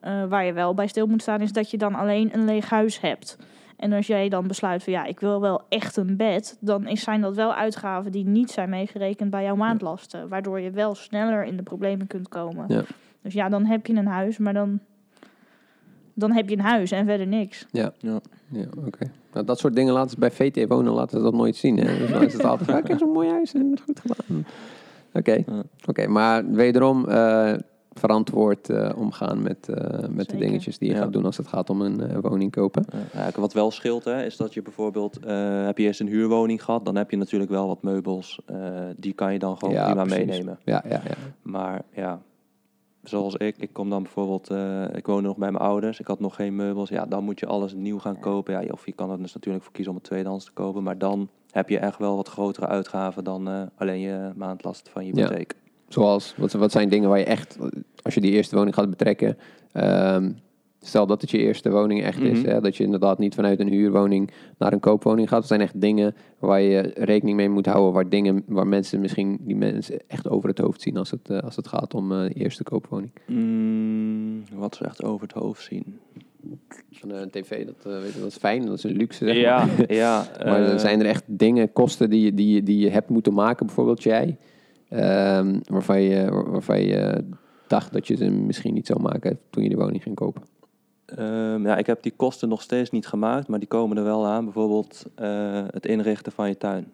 [0.00, 2.70] Eh, waar je wel bij stil moet staan is dat je dan alleen een leeg
[2.70, 3.38] huis hebt.
[3.76, 7.02] En als jij dan besluit van ja, ik wil wel echt een bed, dan is,
[7.02, 10.28] zijn dat wel uitgaven die niet zijn meegerekend bij jouw maandlasten.
[10.28, 12.64] Waardoor je wel sneller in de problemen kunt komen.
[12.68, 12.82] Ja.
[13.22, 14.80] Dus ja, dan heb je een huis, maar dan,
[16.14, 17.66] dan heb je een huis en verder niks.
[17.70, 18.20] Ja, Ja.
[18.48, 19.10] ja oké.
[19.32, 21.76] Nou, dat soort dingen laten ze bij VT wonen, laten ze dat nooit zien.
[21.78, 21.98] Hè?
[21.98, 24.46] Dus dan is het altijd, ik heb zo'n mooi huis en goed gedaan.
[25.12, 25.62] Oké, Ja.
[25.88, 27.52] Oké, maar wederom eh,
[27.92, 31.00] verantwoord eh, omgaan met, eh, met de dingetjes die je Ja.
[31.00, 32.84] gaat doen als het gaat om een eh, woning kopen.
[33.12, 36.64] Ja, wat wel scheelt, hè, is dat je bijvoorbeeld, eh, heb je eerst een huurwoning
[36.64, 38.40] gehad, dan heb je natuurlijk wel wat meubels.
[38.46, 38.56] eh,
[38.96, 40.26] die kan je dan gewoon Ja, prima precies.
[40.26, 40.58] meenemen.
[40.64, 41.14] Ja, ja, ja.
[41.42, 42.20] Maar ja,
[43.04, 46.20] zoals ik, ik kom dan bijvoorbeeld, eh, ik woonde nog bij mijn ouders, ik had
[46.20, 46.88] nog geen meubels.
[46.88, 48.52] Ja, dan moet je alles nieuw gaan kopen.
[48.62, 50.82] Ja, of je kan er dus natuurlijk voor kiezen om het tweedehands te kopen.
[50.82, 55.06] Maar dan heb je echt wel wat grotere uitgaven dan eh, alleen je maandlast van
[55.06, 55.22] je Ja.
[55.22, 55.54] hypotheek.
[55.88, 57.58] Zoals, wat, wat zijn dingen waar je echt,
[58.02, 59.38] als je die eerste woning gaat betrekken,
[59.72, 60.32] ehm,
[60.86, 62.48] stel dat het je eerste woning echt is, Mhm.
[62.48, 65.38] hè, dat je inderdaad niet vanuit een huurwoning naar een koopwoning gaat.
[65.38, 69.38] Dat zijn echt dingen waar je rekening mee moet houden, waar dingen, waar mensen misschien
[69.40, 72.18] die mensen echt over het hoofd zien als het, eh, als het gaat om eh,
[72.18, 73.10] de eerste koopwoning.
[73.26, 75.98] Mm, wat ze echt over het hoofd zien.
[76.90, 79.24] Van een tv, dat, eh, weet je, dat is fijn, dat is een luxe.
[79.26, 79.92] Zeg Ja, maar.
[80.02, 80.26] ja.
[80.44, 83.34] Maar eh, zijn er echt dingen, kosten die, je- die, je- die je hebt moeten
[83.34, 84.36] maken, bijvoorbeeld jij,
[84.88, 87.24] ehm, waarvan, je, waar- waarvan je
[87.66, 90.42] dacht dat je ze misschien niet zou maken toen je de woning ging kopen.
[91.06, 94.26] Ehm, ja, ik heb die kosten nog steeds niet gemaakt, maar die komen er wel
[94.26, 94.44] aan.
[94.44, 96.86] Bijvoorbeeld eh, het inrichten van je tuin.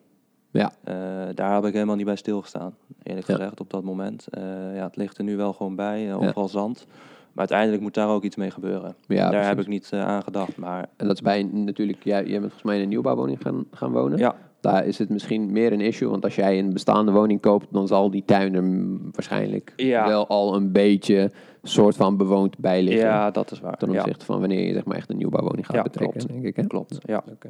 [0.50, 0.72] Ja.
[0.84, 0.94] Eh,
[1.34, 3.34] daar heb ik helemaal niet bij stilgestaan, eerlijk Ja.
[3.34, 4.26] gezegd, op dat moment.
[4.30, 4.42] Eh,
[4.76, 6.14] ja, het ligt er nu wel gewoon bij, eh, Ja.
[6.14, 6.86] overal zand.
[7.32, 8.94] Maar uiteindelijk moet daar ook iets mee gebeuren.
[9.06, 12.30] Ja, daar heb ik niet aan gedacht, maar En dat is bij natuurlijk, jij, jij
[12.30, 14.18] bent volgens mij in een nieuwbouwwoning gaan, gaan wonen.
[14.18, 17.66] ja, Daar is het misschien meer een issue, want als jij een bestaande woning koopt,
[17.70, 18.64] dan zal die tuin er
[19.12, 20.06] waarschijnlijk Ja.
[20.06, 21.30] wel al een beetje
[21.62, 23.02] soort van bewoond bij liggen.
[23.04, 23.76] ja, dat is waar.
[23.76, 26.32] Ten Ja, opzichte van wanneer je zeg maar echt een nieuwbouwwoning gaat Ja, betrekken, klopt.
[26.32, 26.56] denk ik.
[26.56, 26.66] Hè?
[26.66, 26.98] klopt.
[27.02, 27.22] Ja.
[27.30, 27.48] Oké.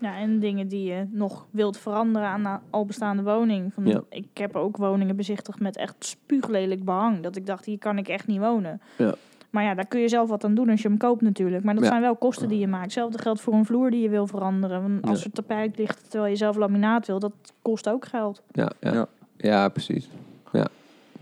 [0.00, 3.72] Ja, en dingen die je nog wilt veranderen aan een al bestaande woning.
[3.74, 4.00] Van, Ja.
[4.08, 7.20] Ik heb ook woningen bezichtigd met echt spuuglelijk behang.
[7.22, 8.80] Dat ik dacht, hier kan ik echt niet wonen.
[8.98, 9.14] Ja.
[9.50, 11.64] Maar ja, daar kun je zelf wat aan doen als je hem koopt natuurlijk.
[11.64, 11.88] Maar dat Ja.
[11.90, 12.84] zijn wel kosten die je maakt.
[12.84, 14.82] Hetzelfde geldt voor een vloer die je wil veranderen.
[14.82, 15.24] Want als Ja.
[15.24, 17.32] er tapijt ligt terwijl je zelf laminaat wil, dat
[17.62, 18.42] kost ook geld.
[18.52, 18.92] Ja, ja.
[18.92, 19.06] Ja.
[19.36, 19.68] ja.
[19.68, 20.08] precies.
[20.52, 20.66] Ja,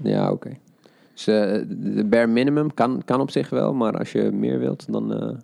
[0.03, 0.57] ja oké.
[1.17, 1.25] Dus
[1.69, 5.37] de bare minimum kan, kan op zich wel, maar als je meer wilt, dan, eh,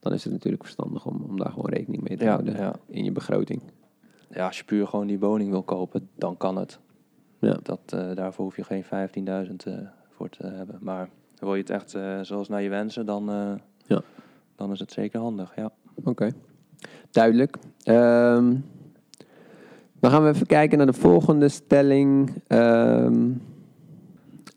[0.00, 2.74] dan is het natuurlijk verstandig om, om daar gewoon rekening mee te Ja, houden ja.
[2.86, 3.62] in je begroting.
[4.30, 6.78] ja, als je puur gewoon die woning wil kopen, dan kan het.
[7.38, 7.56] Ja.
[7.62, 9.74] Dat, eh, daarvoor hoef je geen 15.000 eh,
[10.10, 10.78] voor te hebben.
[10.80, 11.90] Maar wil je het echt
[12.26, 13.24] zoals naar je wensen, dan,
[13.86, 14.02] Ja.
[14.56, 15.52] dan is het zeker handig.
[15.56, 15.70] Ja.
[16.04, 16.30] Oké,
[17.10, 17.56] duidelijk.
[17.82, 18.54] Ehm,
[20.00, 22.32] dan gaan we even kijken naar de volgende stelling.
[22.46, 23.30] Ehm,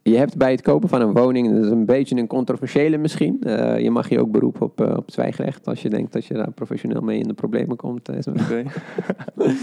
[0.09, 3.41] je hebt bij het kopen van een woning, dat is een beetje een controversiële misschien.
[3.41, 6.33] eh, je mag je ook beroepen op, eh, op zwijgrecht als je denkt dat je
[6.33, 8.09] daar professioneel mee in de problemen komt.
[8.09, 8.17] eh.
[8.43, 8.57] Oké.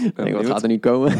[0.05, 1.11] Ik denk, wat gaat er niet komen?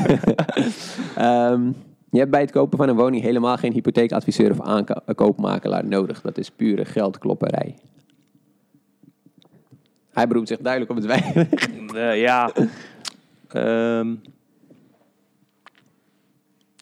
[1.15, 1.71] Ehm,
[2.09, 6.21] je hebt bij het kopen van een woning helemaal geen hypotheekadviseur of aankoopmakelaar nodig.
[6.21, 7.75] Dat is pure geldklopperij.
[10.13, 11.69] Hij beroept zich duidelijk op het zwijgrecht.
[11.95, 12.51] Eh, ja.
[13.47, 14.13] Ehm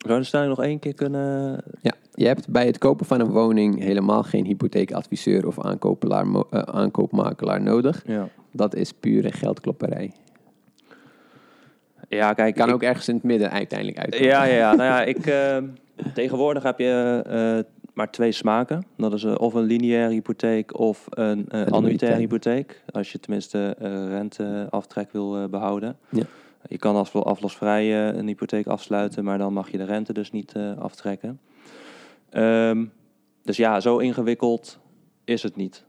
[0.07, 1.63] zou de stelling nog één keer kunnen...
[1.81, 5.71] Ja, je hebt bij het kopen van een woning helemaal geen hypotheekadviseur of eh,
[6.51, 8.03] aankoopmakelaar nodig.
[8.05, 10.11] Ja, Dat is pure geldklopperij.
[12.09, 12.55] ja kijk...
[12.55, 14.27] Kan ik- ook ergens in het midden uiteindelijk uitkomen.
[14.27, 14.73] Ja, ja, ja.
[14.75, 15.65] Nou ja, ik, ehm,
[16.13, 18.85] tegenwoordig heb je eh, maar twee smaken.
[18.97, 22.81] Dat is eh, of een lineaire hypotheek of een eh annuitaire hypotheek.
[22.91, 25.97] Als je tenminste eh, renteaftrek wil eh, behouden.
[26.09, 26.23] Ja.
[26.67, 30.31] Je kan als aflosvrij eh, een hypotheek afsluiten, maar dan mag je de rente dus
[30.31, 31.39] niet eh, aftrekken.
[32.29, 32.85] Ehm,
[33.43, 34.79] dus ja, zo ingewikkeld
[35.23, 35.83] is het niet.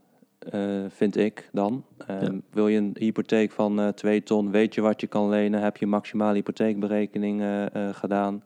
[0.51, 1.83] eh, vind ik dan.
[2.07, 2.39] Ehm, Ja.
[2.51, 5.77] Wil je een hypotheek van eh 2 ton, weet je wat je kan lenen, heb
[5.77, 7.43] je maximale hypotheekberekening
[7.91, 8.43] gedaan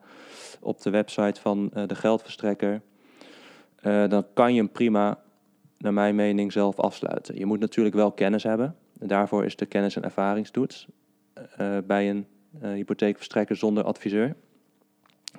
[0.59, 2.81] op de website van de geldverstrekker,
[3.81, 5.19] dan kan je hem prima,
[5.77, 7.37] naar mijn mening, zelf afsluiten.
[7.37, 8.75] Je moet natuurlijk wel kennis hebben.
[8.93, 10.87] Daarvoor is de kennis- en ervaringstoets
[11.57, 12.25] eh, bij een
[12.61, 14.35] eh, hypotheekverstrekker zonder adviseur.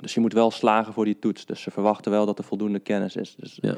[0.00, 1.46] Dus je moet wel slagen voor die toets.
[1.46, 3.34] Dus ze verwachten wel dat er voldoende kennis is.
[3.38, 3.74] Dus Ja.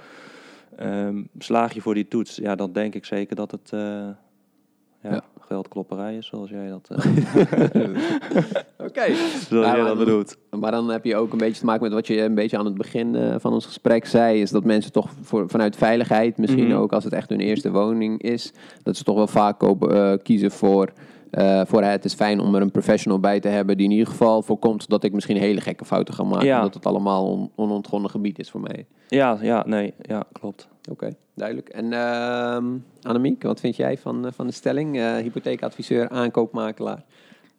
[0.77, 5.11] ehm, slaag je voor die toets, ja, dan denk ik zeker dat het eh, ja,
[5.13, 5.23] Ja.
[5.41, 7.05] geldklopperij is, zoals jij dat, eh,
[8.87, 9.15] Oké.
[9.49, 10.37] zoals Ja, jij dat dan- bedoelt.
[10.61, 12.65] Maar dan heb je ook een beetje te maken met wat je een beetje aan
[12.65, 14.41] het begin eh, van ons gesprek zei.
[14.41, 16.77] Is dat mensen toch voor, vanuit veiligheid, misschien Mhm.
[16.77, 18.53] ook als het echt hun eerste woning is,
[18.83, 20.93] dat ze toch wel vaak ook, eh, kiezen voor,
[21.31, 24.07] eh, voor het is fijn om er een professional bij te hebben die in ieder
[24.07, 26.47] geval voorkomt dat ik misschien hele gekke fouten ga maken.
[26.47, 26.61] Ja.
[26.61, 28.87] Dat het allemaal on, onontgonnen gebied is voor mij.
[29.09, 30.69] Ja, ja, nee, ja, klopt.
[30.91, 31.69] Oké, duidelijk.
[31.69, 32.67] En ehm
[33.03, 34.99] Annemiek, wat vind jij van, eh, van de stelling?
[34.99, 37.05] Eh, hypotheekadviseur, aankoopmakelaar.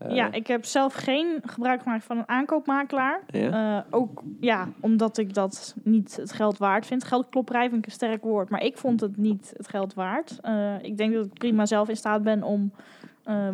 [0.09, 3.21] Ja, ik heb zelf geen gebruik gemaakt van een aankoopmakelaar.
[3.27, 3.77] Ja?
[3.77, 7.03] Eh, ook ja, omdat ik dat niet het geld waard vind.
[7.03, 10.39] Geldklopperij vind ik een sterk woord, maar ik vond het niet het geld waard.
[10.41, 12.71] Eh, ik denk dat ik prima zelf in staat ben om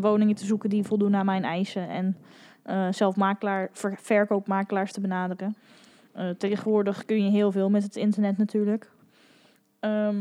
[0.02, 1.90] woningen te zoeken die voldoen aan mijn eisen.
[1.90, 2.18] En
[2.64, 5.56] eh zelf makelaar, ver- verkoopmakelaars te benaderen.
[6.14, 8.90] Eh, tegenwoordig kun je heel veel met het internet natuurlijk.
[9.80, 10.16] Ehm,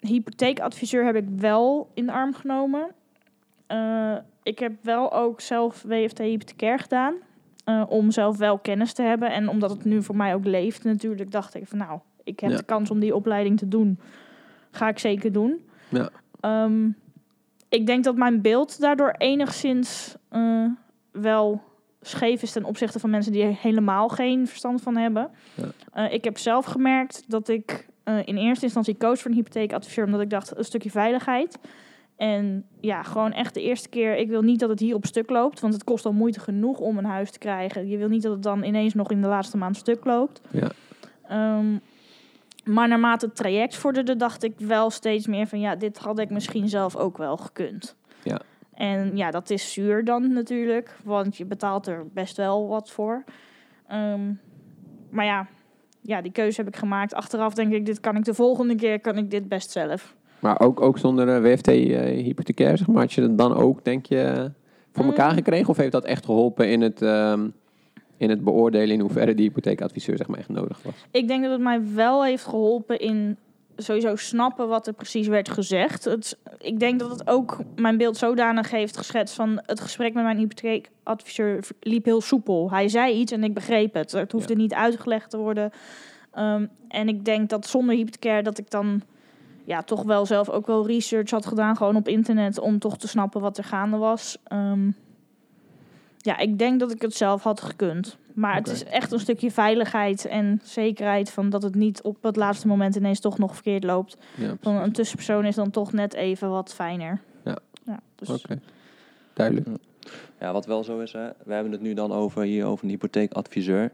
[0.00, 2.90] hypotheekadviseur heb ik wel in de arm genomen.
[3.66, 7.14] Eh, ik heb wel ook zelf WFT hypothecair gedaan.
[7.64, 9.32] eh, om zelf wel kennis te hebben.
[9.32, 12.50] En omdat het nu voor mij ook leeft natuurlijk, dacht ik van nou, ik heb
[12.50, 12.56] Ja.
[12.56, 13.98] de kans om die opleiding te doen.
[14.70, 15.60] Ga ik zeker doen.
[15.88, 16.08] Ja.
[16.40, 16.88] Ehm,
[17.70, 20.64] ik denk dat mijn beeld daardoor enigszins eh,
[21.12, 21.62] wel
[22.00, 25.30] scheef is ten opzichte van mensen die er helemaal geen verstand van hebben.
[25.54, 25.64] Ja.
[25.92, 30.04] Eh, ik heb zelf gemerkt dat ik eh, in eerste instantie koos voor een hypotheekadviseur
[30.04, 31.58] omdat ik dacht een stukje veiligheid.
[32.16, 35.30] En ja, gewoon echt de eerste keer, ik wil niet dat het hier op stuk
[35.30, 37.88] loopt, want het kost al moeite genoeg om een huis te krijgen.
[37.88, 40.40] Je wil niet dat het dan ineens nog in de laatste maand stuk loopt.
[40.50, 40.70] Ja.
[41.28, 41.76] Ehm,
[42.72, 46.30] maar naarmate het traject vorderde, dacht ik wel steeds meer van ja, dit had ik
[46.30, 47.96] misschien zelf ook wel gekund.
[48.22, 48.40] Ja.
[48.74, 53.24] En ja, dat is zuur dan natuurlijk, want je betaalt er best wel wat voor.
[53.88, 54.32] Ehm,
[55.10, 55.46] maar ja,
[56.00, 57.14] ja, die keuze heb ik gemaakt.
[57.14, 60.16] Achteraf denk ik, dit kan ik de volgende keer, kan ik dit best zelf.
[60.38, 63.02] Maar ook, ook zonder eh, WFT eh, hypothecair, zeg maar.
[63.02, 64.52] Had je dan ook, denk je,
[64.92, 65.36] voor elkaar Mm.
[65.36, 65.68] gekregen?
[65.68, 67.48] Of heeft dat echt geholpen in het, ehm,
[68.20, 70.94] in het beoordelen in hoeverre die hypotheekadviseur zeg maar, echt nodig was?
[71.10, 73.36] Ik denk dat het mij wel heeft geholpen in
[73.76, 76.04] sowieso snappen wat er precies werd gezegd.
[76.04, 80.24] Het, ik denk dat het ook mijn beeld zodanig heeft geschetst van het gesprek met
[80.24, 82.70] mijn hypotheekadviseur liep heel soepel.
[82.70, 84.12] Hij zei iets en ik begreep het.
[84.12, 85.70] Het hoefde niet uitgelegd te worden.
[86.32, 89.02] Ehm, en ik denk dat zonder hypothecair dat ik dan
[89.64, 93.08] ja, toch wel zelf ook wel research had gedaan, gewoon op internet, om toch te
[93.08, 94.38] snappen wat er gaande was.
[94.44, 94.90] Ehm,
[96.22, 98.18] ja, ik denk dat ik het zelf had gekund.
[98.34, 102.36] Maar het is echt een stukje veiligheid en zekerheid van dat het niet op het
[102.36, 104.16] laatste moment ineens toch nog verkeerd loopt.
[104.36, 107.20] Ja, Van een tussenpersoon is dan toch net even wat fijner.
[107.44, 107.58] Ja.
[107.86, 108.60] ja dus Oké,
[109.32, 109.68] duidelijk.
[110.40, 112.90] Ja, wat wel zo is, hè, we hebben het nu dan over hier over een
[112.90, 113.92] hypotheekadviseur.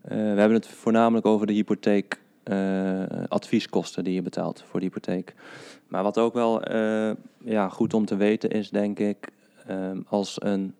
[0.00, 4.86] Eh, we hebben het voornamelijk over de hypotheek eh, advieskosten die je betaalt voor de
[4.86, 5.34] hypotheek.
[5.88, 7.10] Maar wat ook wel eh,
[7.44, 9.28] ja, goed om te weten is, denk ik,
[9.66, 10.74] ehm, als een,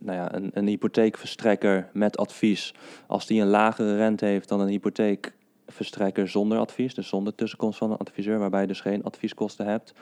[0.00, 2.74] nou ja, een, een hypotheekverstrekker met advies,
[3.06, 7.90] als die een lagere rente heeft dan een hypotheekverstrekker zonder advies, dus zonder tussenkomst van
[7.90, 9.94] een adviseur, waarbij je dus geen advieskosten hebt,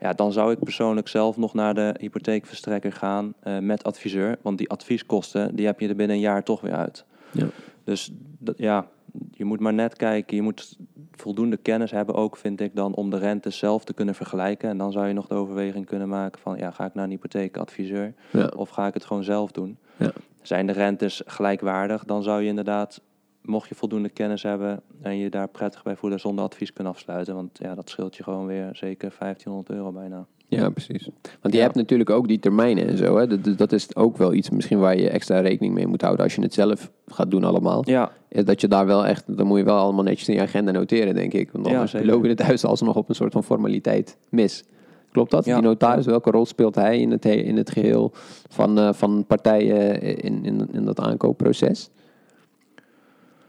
[0.00, 4.38] ja, dan zou ik persoonlijk zelf nog naar de hypotheekverstrekker gaan eh, met adviseur.
[4.42, 7.04] Want die advieskosten, die heb je er binnen een jaar toch weer uit.
[7.30, 7.46] Ja.
[7.84, 8.88] Dus dat, ja,
[9.30, 10.36] je moet maar net kijken.
[10.36, 10.78] Je moet
[11.12, 14.68] voldoende kennis hebben ook, vind ik dan, om de rente zelf te kunnen vergelijken.
[14.68, 17.10] En dan zou je nog de overweging kunnen maken van, ja, ga ik naar een
[17.10, 18.50] hypotheekadviseur Ja.
[18.56, 19.78] of ga ik het gewoon zelf doen?
[19.96, 20.12] Ja.
[20.42, 23.00] Zijn de rentes gelijkwaardig, dan zou je inderdaad,
[23.46, 27.34] mocht je voldoende kennis hebben en je daar prettig bij voelen, zonder advies kunnen afsluiten.
[27.34, 30.26] Want ja, dat scheelt je gewoon weer zeker 1500 euro bijna.
[30.48, 31.08] Ja, precies.
[31.40, 31.64] Want je Ja.
[31.64, 33.16] hebt natuurlijk ook die termijnen en zo.
[33.16, 33.26] Hè?
[33.26, 36.34] Dat, dat is ook wel iets misschien waar je extra rekening mee moet houden als
[36.34, 37.82] je het zelf gaat doen allemaal.
[37.86, 40.70] Ja, Dat je daar wel echt, dan moet je wel allemaal netjes in je agenda
[40.72, 41.50] noteren, denk ik.
[41.52, 44.64] Want Ja, anders loop je het thuis alsnog op een soort van formaliteit mis.
[45.12, 45.44] Klopt dat?
[45.44, 45.54] Ja.
[45.54, 48.12] Die notaris, welke rol speelt hij in het, he- in het geheel
[48.48, 51.90] van, eh, van partijen in, in, in dat aankoopproces?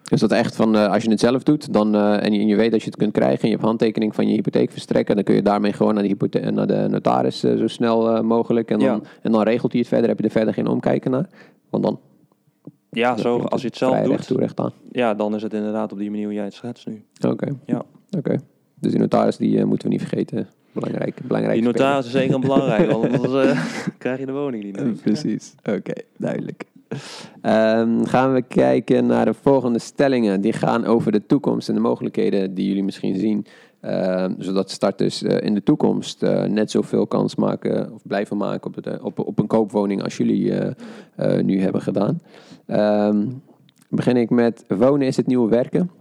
[0.10, 2.48] Is dat echt van, eh, als je het zelf doet dan, eh, en, je, en
[2.48, 5.24] je weet dat je het kunt krijgen en je hebt handtekening van je hypotheekverstrekker, dan
[5.24, 8.72] kun je daarmee gewoon naar de, hypothe- naar de notaris eh, zo snel mogelijk.
[8.72, 11.30] En dan, en dan regelt hij het verder, heb je er verder geen omkijken naar.
[11.70, 12.00] Want dan
[12.90, 14.72] ja dan zo, als je het zelf doet, recht toe recht aan.
[14.92, 17.04] ja, dan is het inderdaad op die manier hoe jij het schetst nu.
[17.28, 17.48] Oké.
[17.66, 17.84] Ja.
[18.18, 18.36] Oké.
[18.80, 20.48] Dus die notaris die moeten we niet vergeten.
[20.72, 21.56] Belangrijk, belangrijk.
[21.58, 23.58] Die notaris is zeker belangrijk, want anders
[23.98, 24.82] krijg je de woning niet.
[24.84, 24.94] meer.
[24.94, 26.64] Precies, oké, duidelijk.
[27.42, 30.42] Ehm, gaan we kijken naar de volgende stellingen.
[30.42, 33.46] Die gaan over de toekomst en de mogelijkheden die jullie misschien zien.
[33.82, 38.68] Ehm, zodat starters eh, in de toekomst eh, net zoveel kans maken of blijven maken
[38.68, 40.72] op, de, op, op een koopwoning als jullie eh,
[41.16, 42.20] eh, nu hebben gedaan.
[42.66, 43.26] Ehm,
[43.90, 45.92] begin ik met wonen is het nieuwe werken.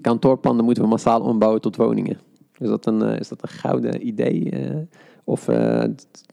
[0.00, 2.18] Kantoorpanden moeten we massaal ombouwen tot woningen.
[2.58, 4.52] Is dat een, eh, is dat een gouden idee?
[5.26, 5.32] Eh?
[5.32, 5.56] of eh,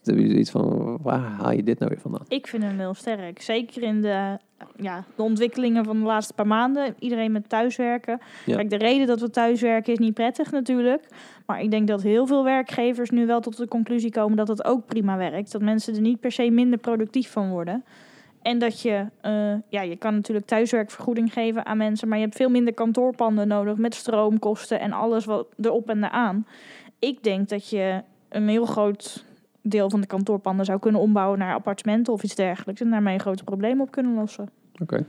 [0.04, 2.26] hebben jullie iets van, waar haal je dit nou weer vandaan?
[2.28, 3.42] Ik vind hem heel sterk.
[3.42, 4.38] Zeker in de,
[4.76, 6.96] ja, de ontwikkelingen van de laatste paar maanden.
[7.00, 8.20] Iedereen met thuiswerken.
[8.46, 8.56] Ja.
[8.56, 11.08] Kijk, de reden dat we thuiswerken is niet prettig natuurlijk.
[11.46, 14.64] Maar ik denk dat heel veel werkgevers nu wel tot de conclusie komen dat het
[14.64, 15.52] ook prima werkt.
[15.52, 17.84] Dat mensen er niet per se minder productief van worden.
[18.42, 22.36] En dat je, eh, ja, je kan natuurlijk thuiswerkvergoeding geven aan mensen, maar je hebt
[22.36, 26.48] veel minder kantoorpanden nodig met stroomkosten en alles wat erop en eraan.
[27.00, 28.02] Ik denk dat je
[28.36, 29.26] een heel groot
[29.62, 32.82] deel van de kantoorpanden zou kunnen ombouwen naar appartementen of iets dergelijks.
[32.82, 34.50] En daarmee grote problemen op kunnen lossen.
[34.82, 35.06] Oké.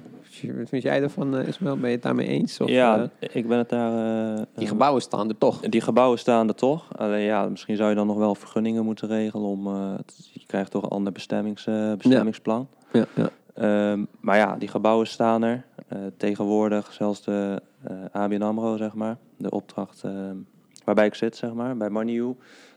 [0.57, 1.77] Wat vind jij ervan, eh, Ismael?
[1.77, 2.61] Ben je het daarmee eens?
[2.61, 4.37] Of, ja, eh, ik ben het daar...
[4.37, 5.61] eh, die gebouwen staan er toch.
[5.61, 6.97] Die gebouwen staan er toch.
[6.99, 9.67] Alleen ja, misschien zou je dan nog wel vergunningen moeten regelen om.
[9.67, 9.95] eh,
[10.33, 12.69] je krijgt toch een ander bestemmings, eh, bestemmingsplan.
[12.93, 13.29] Ja, ja.
[13.55, 15.65] Ehm, maar ja, die gebouwen staan er.
[15.89, 19.17] Eh, tegenwoordig zelfs de eh ABN AMRO, zeg maar.
[19.37, 20.37] De opdracht ehm,
[20.85, 22.35] waarbij ik zit, zeg maar, bij MoneyU.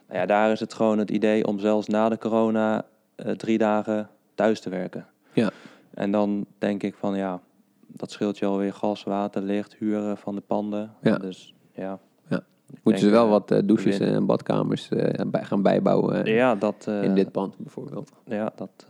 [0.08, 2.86] Nou ja, daar is het gewoon het idee om zelfs na de corona
[3.16, 5.05] eh, drie dagen thuis te werken.
[5.34, 5.49] Ja.
[5.93, 7.41] En dan denk ik van ja,
[7.88, 10.91] dat scheelt je alweer gas, water, licht, huren van de panden.
[11.01, 11.18] Ja.
[11.18, 11.99] Dus ja.
[12.28, 12.43] Ja.
[12.84, 14.88] Moeten ze wel eh, wat eh, douches en badkamers
[15.28, 18.12] bij, gaan bijbouwen Ja, dat, in dit pand bijvoorbeeld.
[18.26, 18.86] Ja, dat,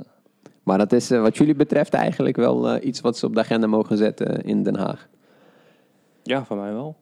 [0.63, 3.97] Maar dat is wat jullie betreft eigenlijk wel iets wat ze op de agenda mogen
[3.97, 5.07] zetten in Den Haag.
[6.23, 6.95] ja, voor mij wel.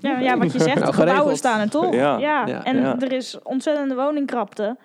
[0.00, 1.36] Ja, ja wat je zegt, Nou, de gebouwen geregeld.
[1.38, 1.94] staan er toch?
[1.94, 2.18] Ja.
[2.18, 2.64] Ja.
[2.64, 2.98] En Ja.
[3.00, 4.76] er is ontzettende woningkrapte.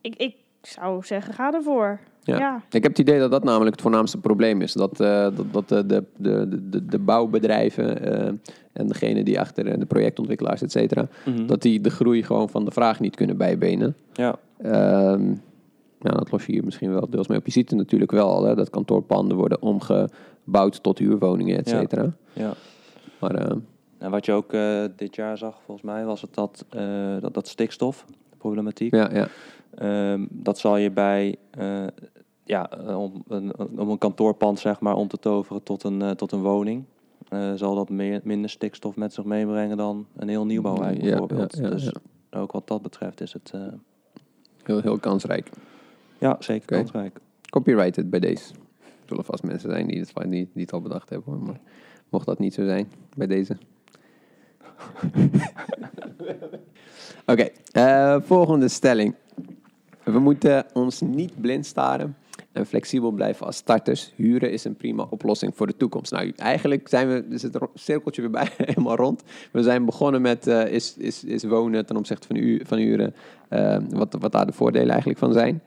[0.00, 1.98] Ik, ik zou zeggen, ga ervoor.
[2.22, 2.38] Ja.
[2.38, 2.62] Ja.
[2.70, 4.72] Ik heb het idee dat dat namelijk het voornaamste probleem is.
[4.72, 8.32] Dat, eh, dat, dat de, de, de, de, de bouwbedrijven eh,
[8.72, 11.46] en degene die achter eh, de projectontwikkelaars, et cetera, Mhm.
[11.46, 13.96] dat die de groei gewoon van de vraag niet kunnen bijbenen.
[14.12, 15.28] Ja, Ehm
[16.00, 17.46] ja, dat los je hier misschien wel deels mee op.
[17.46, 21.78] Je ziet het natuurlijk wel al, hè, dat kantoorpanden worden omgebouwd tot huurwoningen, et Ja.
[21.80, 22.12] cetera.
[22.32, 22.52] ja.
[23.18, 23.56] Maar eh,
[24.06, 27.34] En wat je ook eh, dit jaar zag, volgens mij, was het dat, eh, dat,
[27.34, 28.94] dat stikstofproblematiek.
[28.94, 29.28] ja, ja,
[29.74, 31.86] Ehm, dat zal je bij, eh,
[32.44, 36.42] ja, om een, om een kantoorpand zeg maar om te toveren tot een, tot een
[36.42, 36.84] woning.
[37.54, 41.56] zal dat meer, minder stikstof met zich meebrengen dan een heel nieuwbouwwijk bijvoorbeeld.
[41.56, 41.92] ja, ja, dus
[42.30, 43.52] ook wat dat betreft is het,
[44.62, 45.50] heel, heel kansrijk.
[46.18, 47.20] ja, zeker kansrijk.
[47.50, 48.54] Copyrighted bij deze.
[48.80, 51.42] Er zullen vast mensen zijn die het, die, die het al bedacht hebben.
[51.42, 51.60] Maar
[52.08, 53.56] mocht dat niet zo zijn bij deze.
[57.26, 59.14] Oké, eh, volgende stelling.
[60.02, 62.16] We moeten ons niet blind staren
[62.52, 64.12] en flexibel blijven als starters.
[64.16, 66.12] Huren is een prima oplossing voor de toekomst.
[66.12, 69.22] Nou, eigenlijk zijn we, is het cirkeltje weer bij, helemaal rond.
[69.52, 73.14] We zijn begonnen met eh, is, is, is wonen ten opzichte van, u, van huren.
[73.48, 75.62] eh, wat, wat daar de voordelen eigenlijk van zijn.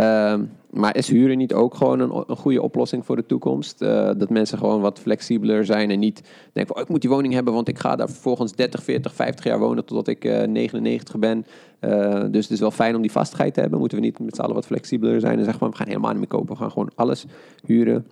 [0.00, 3.82] Ehm, maar is huren niet ook gewoon een, goede oplossing voor de toekomst?
[3.82, 6.22] Eh, dat mensen gewoon wat flexibeler zijn en niet
[6.52, 9.14] denken van, oh, ik moet die woning hebben, want ik ga daar vervolgens 30, 40,
[9.14, 11.46] 50 jaar wonen totdat ik eh, 99 ben.
[11.78, 13.78] Eh, dus het is wel fijn om die vastigheid te hebben.
[13.78, 16.10] Moeten we niet met z'n allen wat flexibeler zijn en zeggen van, we gaan helemaal
[16.10, 17.24] niet meer kopen, we gaan gewoon alles
[17.66, 18.06] huren.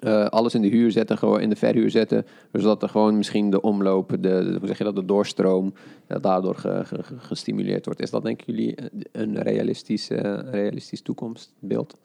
[0.00, 2.26] Eh, alles in de huur zetten, gewoon in de verhuur zetten.
[2.52, 5.74] Zodat er gewoon misschien de omloop, de, hoe zeg je dat, de doorstroom,
[6.06, 8.00] eh, daardoor ge- ge- ge- gestimuleerd wordt.
[8.00, 10.08] Is dat denken jullie eh, een realistisch,
[10.50, 11.98] realistisch toekomstbeeld?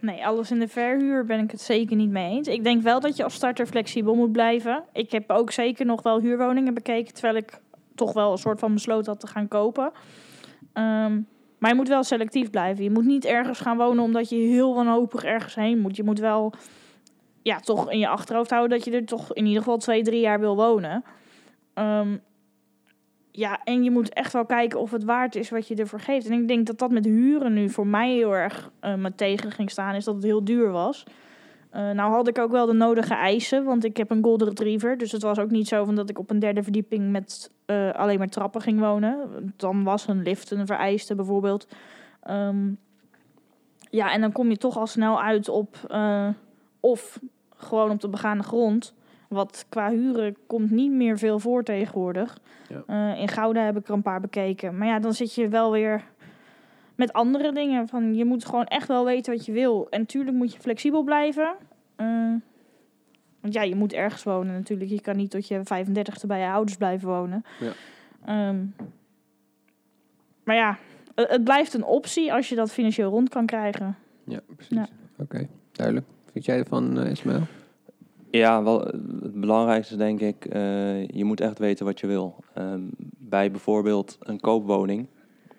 [0.00, 2.48] Nee, alles in de verhuur ben ik het zeker niet mee eens.
[2.48, 4.84] Ik denk wel dat je als starter flexibel moet blijven.
[4.92, 7.60] Ik heb ook zeker nog wel huurwoningen bekeken, terwijl ik
[7.94, 9.90] toch wel een soort van besloten had te gaan kopen.
[10.72, 11.20] Ehm,
[11.58, 12.84] maar je moet wel selectief blijven.
[12.84, 15.96] Je moet niet ergens gaan wonen omdat je heel wanhopig ergens heen moet.
[15.96, 16.52] Je moet wel
[17.42, 20.20] ja, toch in je achterhoofd houden dat je er toch in ieder geval twee, drie
[20.20, 21.04] jaar wil wonen.
[21.74, 22.16] Ehm,
[23.30, 26.26] ja, en je moet echt wel kijken of het waard is wat je ervoor geeft.
[26.26, 29.50] En ik denk dat dat met huren nu voor mij heel erg eh me tegen
[29.50, 31.04] ging staan, is dat het heel duur was.
[31.70, 34.98] Eh, nou had ik ook wel de nodige eisen, want ik heb een golden retriever.
[34.98, 37.90] Dus het was ook niet zo van dat ik op een derde verdieping met eh,
[37.90, 39.18] alleen maar trappen ging wonen.
[39.56, 41.68] Dan was een lift een vereiste bijvoorbeeld.
[42.22, 42.72] Ehm,
[43.90, 45.76] ja, en dan kom je toch al snel uit op
[46.82, 47.20] of
[47.56, 48.94] gewoon op de begane grond.
[49.28, 52.38] Wat qua huren komt niet meer veel voor tegenwoordig.
[52.68, 52.82] Ja.
[52.86, 54.78] Eh, in Gouda heb ik er een paar bekeken.
[54.78, 56.04] Maar ja, dan zit je wel weer
[56.94, 57.88] met andere dingen.
[57.88, 59.86] Van, je moet gewoon echt wel weten wat je wil.
[59.90, 61.54] En tuurlijk moet je flexibel blijven.
[61.96, 62.06] Eh,
[63.40, 64.90] Want ja, je moet ergens wonen natuurlijk.
[64.90, 67.44] Je kan niet tot je 35e bij je ouders blijven wonen.
[67.60, 67.72] Ja.
[68.24, 68.64] Ehm,
[70.44, 70.78] maar ja,
[71.14, 73.96] het, blijft een optie als je dat financieel rond kan krijgen.
[74.24, 74.76] Ja, precies.
[74.76, 74.88] Ja.
[75.18, 76.06] Oké, duidelijk.
[76.32, 77.46] Vind jij ervan, uh, Ismaël?
[78.30, 82.34] Ja, wel, eh, het belangrijkste denk ik, eh, je moet echt weten wat je wil.
[82.54, 82.80] Ehm,
[83.18, 85.06] bij bijvoorbeeld een koopwoning,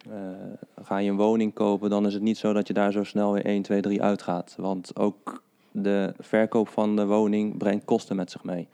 [0.10, 3.04] eh, ga je een woning kopen, dan is het niet zo dat je daar zo
[3.04, 4.56] snel weer 1, 2, 3 uitgaat.
[4.58, 8.68] Want ook de verkoop van de woning brengt kosten met zich mee.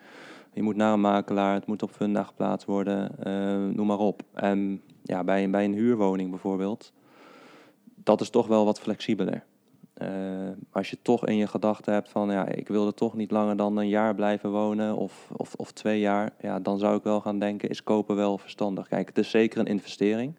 [0.54, 4.22] Je moet naar een makelaar, het moet op funda geplaatst worden, eh, noem maar op.
[4.34, 6.94] En ja, bij, bij een huurwoning bijvoorbeeld,
[8.04, 9.44] dat is toch wel wat flexibeler.
[9.94, 13.32] Eh, als je toch in je gedachten hebt van ja, ik wil er toch niet
[13.32, 17.04] langer dan een jaar blijven wonen of, of, of twee jaar, ja, dan zou ik
[17.04, 18.88] wel gaan denken, is kopen wel verstandig.
[18.88, 20.36] Kijk, het is zeker een investering.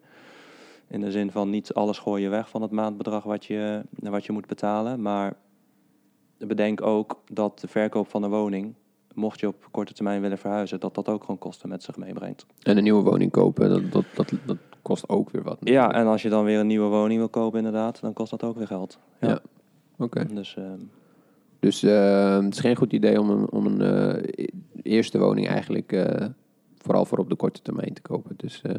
[0.87, 4.25] In de zin van niet alles gooi je weg van het maandbedrag wat je, wat
[4.25, 5.01] je moet betalen.
[5.01, 5.33] Maar
[6.37, 8.73] bedenk ook dat de verkoop van een woning,
[9.13, 12.45] mocht je op korte termijn willen verhuizen, dat dat ook gewoon kosten met zich meebrengt.
[12.61, 15.57] En een nieuwe woning kopen, dat, dat, dat, dat kost ook weer wat.
[15.59, 18.43] Ja, en als je dan weer een nieuwe woning wil kopen inderdaad, dan kost dat
[18.43, 18.99] ook weer geld.
[19.19, 19.27] Ja.
[19.27, 19.39] Ja.
[20.33, 20.79] Dus ehm,
[21.59, 24.45] Dus eh, het is geen goed idee om een, om een eh,
[24.83, 26.25] eerste woning eigenlijk eh,
[26.77, 28.33] vooral voor op de korte termijn te kopen.
[28.37, 28.75] Dus eh,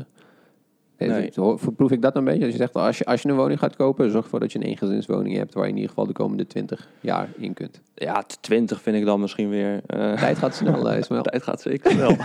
[1.09, 1.31] Nee.
[1.33, 2.43] zo- proef ik dat een beetje?
[2.43, 4.59] Als je zegt, als je, als je een woning gaat kopen, zorg ervoor dat je
[4.59, 7.81] een eengezinswoning hebt waar je in ieder geval de komende 20 jaar in kunt.
[7.95, 9.81] ja, t- 20 vind ik dan misschien weer.
[9.87, 11.23] Tijd gaat snel, Ismaël.
[11.23, 12.17] Tijd gaat zeker snel.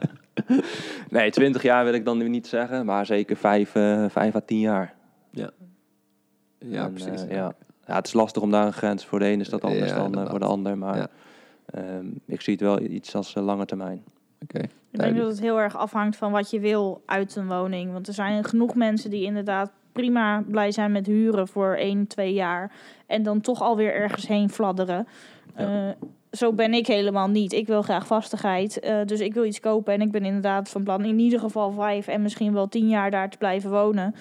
[1.10, 4.40] nee, 20 jaar wil ik dan nu niet zeggen, maar zeker 5, eh 5 à
[4.40, 4.94] 10 jaar.
[5.30, 7.24] Ja, En, precies.
[7.28, 7.54] ja.
[7.86, 9.96] Ja, het is lastig om daar een grens voor de een is dat anders Ja,
[9.96, 11.08] dan eh, voor de ander, maar Ja.
[11.66, 14.04] ehm, ik zie het wel iets als eh, lange termijn.
[14.42, 14.58] Oké,
[14.90, 17.92] Ik denk dat het heel erg afhangt van wat je wil uit een woning.
[17.92, 22.32] Want er zijn genoeg mensen die inderdaad prima blij zijn met huren voor 1, 2
[22.32, 22.72] jaar.
[23.06, 25.06] En dan toch alweer ergens heen fladderen.
[25.56, 25.88] Ja.
[25.88, 25.94] Eh,
[26.30, 27.52] zo ben ik helemaal niet.
[27.52, 28.80] Ik wil graag vastigheid.
[28.80, 29.94] eh, dus ik wil iets kopen.
[29.94, 33.10] En ik ben inderdaad van plan in ieder geval vijf en misschien wel tien jaar
[33.10, 34.14] daar te blijven wonen.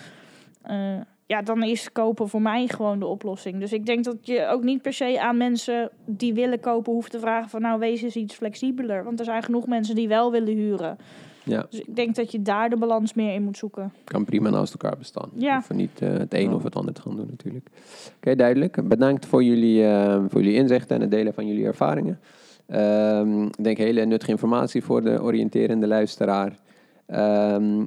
[0.62, 0.78] Eh,
[1.26, 3.60] ja, dan is kopen voor mij gewoon de oplossing.
[3.60, 7.12] Dus ik denk dat je ook niet per se aan mensen die willen kopen hoeft
[7.12, 9.04] te vragen van nou wees eens iets flexibeler.
[9.04, 10.98] Want er zijn genoeg mensen die wel willen huren.
[11.44, 13.94] Ja, Dus ik denk dat je daar de balans meer in moet zoeken.
[14.04, 15.30] kan prima naast elkaar bestaan.
[15.34, 15.54] Ja.
[15.54, 17.68] Hoeven niet eh, het een of het ander te gaan doen natuurlijk.
[18.16, 18.88] Oké, duidelijk.
[18.88, 22.20] Bedankt voor jullie, eh, voor jullie inzichten en het delen van jullie ervaringen.
[22.68, 26.58] Ehm, ik denk hele nuttige informatie voor de oriënterende luisteraar.
[27.06, 27.84] Ehm,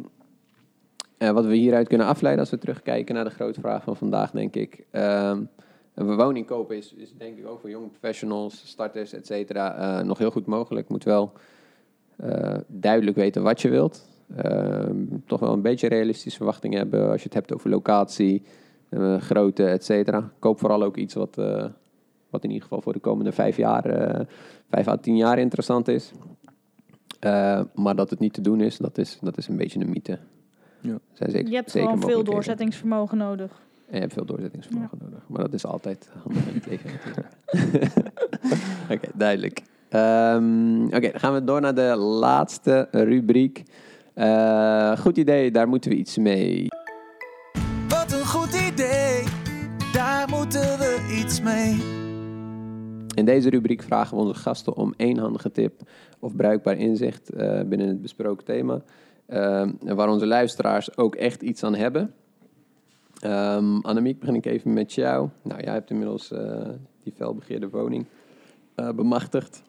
[1.19, 4.31] eh, wat we hieruit kunnen afleiden als we terugkijken naar de grote vraag van vandaag,
[4.31, 4.85] denk ik.
[4.91, 5.43] Ehm,
[5.95, 10.05] een woning kopen is, is denk ik ook voor jonge professionals, starters, et cetera, eh,
[10.05, 10.89] nog heel goed mogelijk.
[10.89, 11.33] Moet wel
[12.17, 14.09] eh, duidelijk weten wat je wilt.
[14.37, 14.97] Ehm,
[15.27, 18.43] toch wel een beetje realistische verwachtingen hebben als je het hebt over locatie,
[19.19, 20.33] grootte, et cetera.
[20.39, 21.35] Koop vooral ook iets wat,
[22.31, 23.83] wat in ieder geval voor de komende vijf jaar,
[24.71, 26.13] vijf à tien jaar interessant is.
[27.75, 30.19] Maar dat het niet te doen is, dat is, dat is een beetje een mythe.
[30.81, 30.99] Ja.
[31.13, 33.51] Zijn zeker, je hebt zeker gewoon veel doorzettingsvermogen nodig.
[33.89, 35.19] En je hebt veel doorzettingsvermogen nodig.
[35.27, 38.03] Maar dat is altijd handig in het.
[38.93, 39.63] Oké, duidelijk.
[39.89, 43.63] Ehm, Oké, dan gaan we door naar de laatste rubriek.
[44.15, 46.67] Eh, goed idee, daar moeten we iets mee.
[47.89, 49.25] Wat een goed idee,
[49.93, 51.97] daar moeten we iets mee.
[53.15, 55.81] In deze rubriek vragen we onze gasten om één handige tip
[56.19, 58.83] of bruikbaar inzicht eh, binnen het besproken thema.
[59.29, 62.15] Ehm, waar onze luisteraars ook echt iets aan hebben.
[63.21, 65.29] Ehm Annemiek, begin ik even met jou.
[65.43, 66.69] Nou, jij hebt inmiddels eh,
[67.03, 68.07] die felbegeerde woning
[68.75, 69.63] eh, bemachtigd.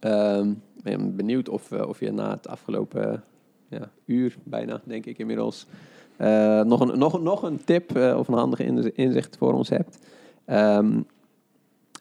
[0.00, 0.52] Ehm,
[0.82, 3.24] ben benieuwd of, eh, of je na het afgelopen
[3.68, 5.66] ja, uur, bijna denk ik inmiddels,
[6.64, 9.98] nog, een, nog, nog een tip of een handige inzi- inzicht voor ons hebt.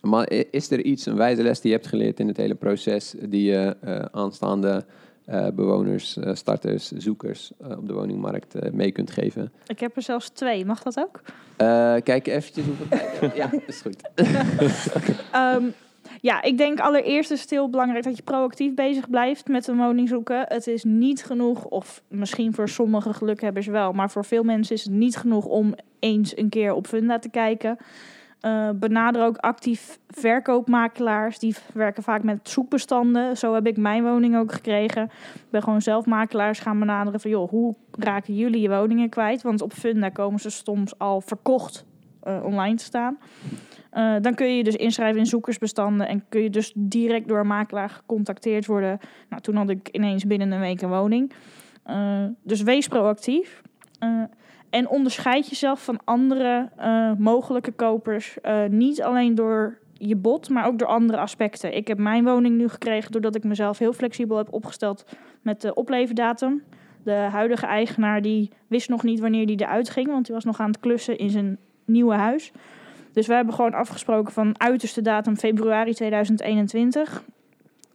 [0.02, 3.16] Maar is er iets, een wijze les die je hebt geleerd in het hele proces,
[3.20, 3.76] die je
[4.12, 4.86] aanstaande
[5.26, 9.52] eh, bewoners, eh, starters, zoekers eh, op de woningmarkt mee kunt geven?
[9.68, 11.22] Ik heb er zelfs twee, mag dat ook?
[12.04, 13.36] Kijk eventjes hoeveel tijd.
[13.36, 14.10] Ja, is goed.
[15.32, 15.64] Ehm,
[16.22, 19.78] ja, ik denk allereerst is het heel belangrijk dat je proactief bezig blijft met een
[19.78, 20.46] woning zoeken.
[20.48, 24.84] Het is niet genoeg, of misschien voor sommige gelukhebbers wel, maar voor veel mensen is
[24.84, 27.78] het niet genoeg om eens een keer op Funda te kijken.
[28.42, 31.40] Eh, benader ook actief verkoopmakelaars.
[31.40, 33.38] Die werken vaak met zoekbestanden.
[33.38, 35.04] Zo heb ik mijn woning ook gekregen.
[35.34, 37.32] Ik ben gewoon zelf makelaars gaan benaderen van...
[37.32, 39.42] joh, hoe raken jullie je woningen kwijt?
[39.42, 41.86] Want op Funda komen ze soms al verkocht
[42.24, 43.18] eh, online te staan.
[43.90, 46.08] Eh, dan kun je dus inschrijven in zoekersbestanden...
[46.08, 49.00] en kun je dus direct door een makelaar gecontacteerd worden.
[49.30, 51.32] Nou, toen had ik ineens binnen een week een woning.
[52.44, 53.62] Dus wees proactief.
[54.72, 58.42] En onderscheid jezelf van andere eh, mogelijke kopers.
[58.42, 61.76] eh, niet alleen door je bod, maar ook door andere aspecten.
[61.76, 65.06] Ik heb mijn woning nu gekregen doordat ik mezelf heel flexibel heb opgesteld
[65.42, 66.64] met de opleverdatum.
[67.04, 70.60] De huidige eigenaar die wist nog niet wanneer die eruit ging, want die was nog
[70.60, 72.52] aan het klussen in zijn nieuwe huis.
[73.14, 77.24] Dus we hebben gewoon afgesproken van uiterste datum februari 2021.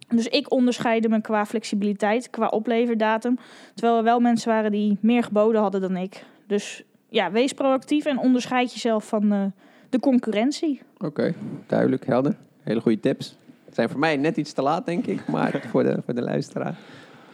[0.08, 3.38] Dus ik onderscheidde me qua flexibiliteit, qua opleverdatum.
[3.74, 6.24] Terwijl er wel mensen waren die meer geboden hadden dan ik.
[6.46, 9.44] Dus ja, wees proactief en onderscheid jezelf van eh,
[9.88, 10.80] de concurrentie.
[10.98, 11.34] Oké,
[11.66, 12.36] duidelijk, helder.
[12.62, 13.36] Hele goede tips.
[13.70, 16.74] Zijn voor mij net iets te laat, denk ik, maar voor de, voor de luisteraar.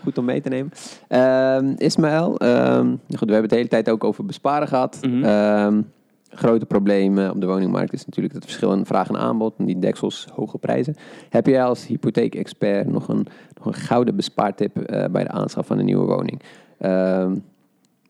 [0.02, 0.72] Goed om mee te nemen.
[1.08, 4.98] Ehm Ismaël, ehm, goed, we hebben het de hele tijd ook over besparen gehad.
[5.02, 5.24] Mhm.
[5.24, 5.82] Ehm,
[6.28, 9.54] grote probleem op de woningmarkt is natuurlijk het verschil in vraag en aanbod.
[9.58, 10.94] En die deksels, hoge prijzen.
[11.28, 15.78] Heb jij als hypotheekexpert nog een, nog een gouden bespaartip eh, bij de aanschaf van
[15.78, 16.42] een nieuwe woning?
[16.78, 17.34] Ehm,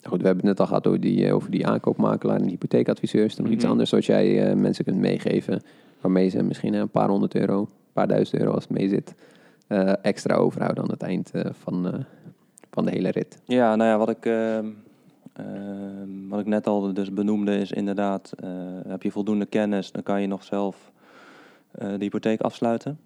[0.02, 3.24] goed, we hebben het net al gehad over die, eh, over die aankoopmakelaar en hypotheekadviseur.
[3.24, 3.72] Is er nog iets Mhm.
[3.72, 5.62] anders wat jij eh, mensen kunt meegeven?
[6.00, 9.14] Waarmee ze misschien een paar honderd euro, een paar duizend euro als het mee zit,
[9.66, 11.98] eh, extra overhouden aan het eind eh, van, eh,
[12.70, 13.38] van de hele rit.
[13.44, 14.66] Ja, nou ja, wat ik, ehm,
[15.32, 18.48] ehm, wat ik net al dus benoemde is inderdaad, eh,
[18.86, 20.90] heb je voldoende kennis, dan kan je nog zelf
[21.72, 22.98] eh, de hypotheek afsluiten.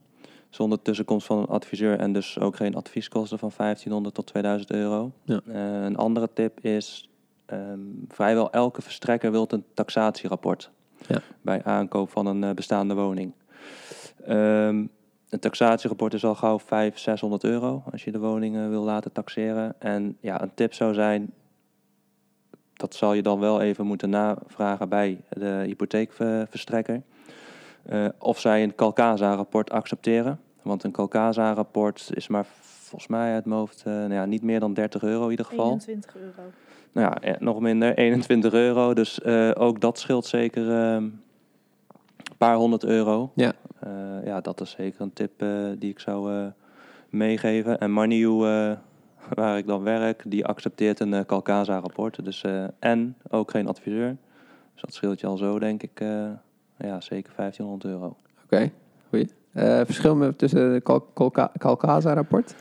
[0.57, 5.12] Zonder tussenkomst van een adviseur en dus ook geen advieskosten van 1500 tot 2000 euro.
[5.24, 5.40] Ja.
[5.46, 7.09] Eh, een andere tip is,
[7.46, 10.70] ehm, vrijwel elke verstrekker wil een taxatierapport
[11.09, 11.20] Ja.
[11.42, 13.32] bij aankoop van een eh, bestaande woning.
[14.24, 14.86] Ehm,
[15.28, 19.74] een taxatierapport is al gauw 500, 600 euro als je de woning wil laten taxeren.
[19.78, 21.32] En ja, een tip zou zijn,
[22.74, 27.02] dat zal je dan wel even moeten navragen bij de hypotheekverstrekker.
[27.86, 30.40] eh, of zij een Calcasa-rapport accepteren.
[30.66, 34.60] Want een Calcasa-rapport is maar volgens mij uit mijn hoofd eh, nou ja, niet meer
[34.60, 35.66] dan 30 euro in ieder geval.
[35.70, 36.42] 21 euro.
[36.92, 38.94] Nou ja, eh, nog minder, 21 euro.
[38.94, 41.20] Dus eh, ook dat scheelt zeker eh, een
[42.38, 43.30] paar honderd euro.
[43.34, 43.52] Ja.
[43.80, 43.90] Eh,
[44.24, 46.46] ja, dat is zeker een tip eh, die ik zou eh,
[47.10, 47.78] meegeven.
[47.78, 48.72] En Maniu, eh,
[49.34, 52.24] waar ik dan werk, die accepteert een uh, Calcasa-rapport.
[52.24, 54.16] Dus, eh, en ook geen adviseur.
[54.72, 56.30] Dus dat scheelt je al zo, denk ik, eh,
[56.78, 58.16] ja, zeker 1500 euro.
[58.44, 58.70] Oké,
[59.08, 59.24] goeie.
[59.24, 59.30] Eh,
[59.84, 62.54] verschil met- tussen het Cal- Calca- Calcasa-rapport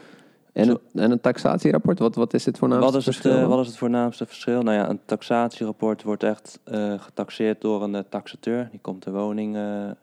[0.53, 1.99] en, een- en een taxatierapport?
[1.99, 3.41] Wat, wat is het voornaamste Wat is, het, verschil?
[3.41, 4.61] eh, wat is het voornaamste verschil?
[4.61, 8.67] Nou ja, een taxatierapport wordt echt eh, getaxeerd door een eh, taxateur.
[8.71, 9.93] Die komt de woning eh, eh,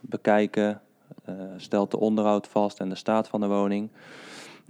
[0.00, 0.80] bekijken,
[1.24, 3.88] eh, stelt de onderhoud vast en de staat van de woning.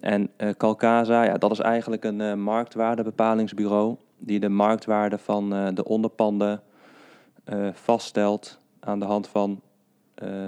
[0.00, 5.66] En eh Calcasa, ja, dat is eigenlijk een eh, marktwaardebepalingsbureau die de marktwaarde van eh,
[5.74, 6.60] de onderpanden
[7.44, 9.56] eh, vaststelt aan de hand van eh,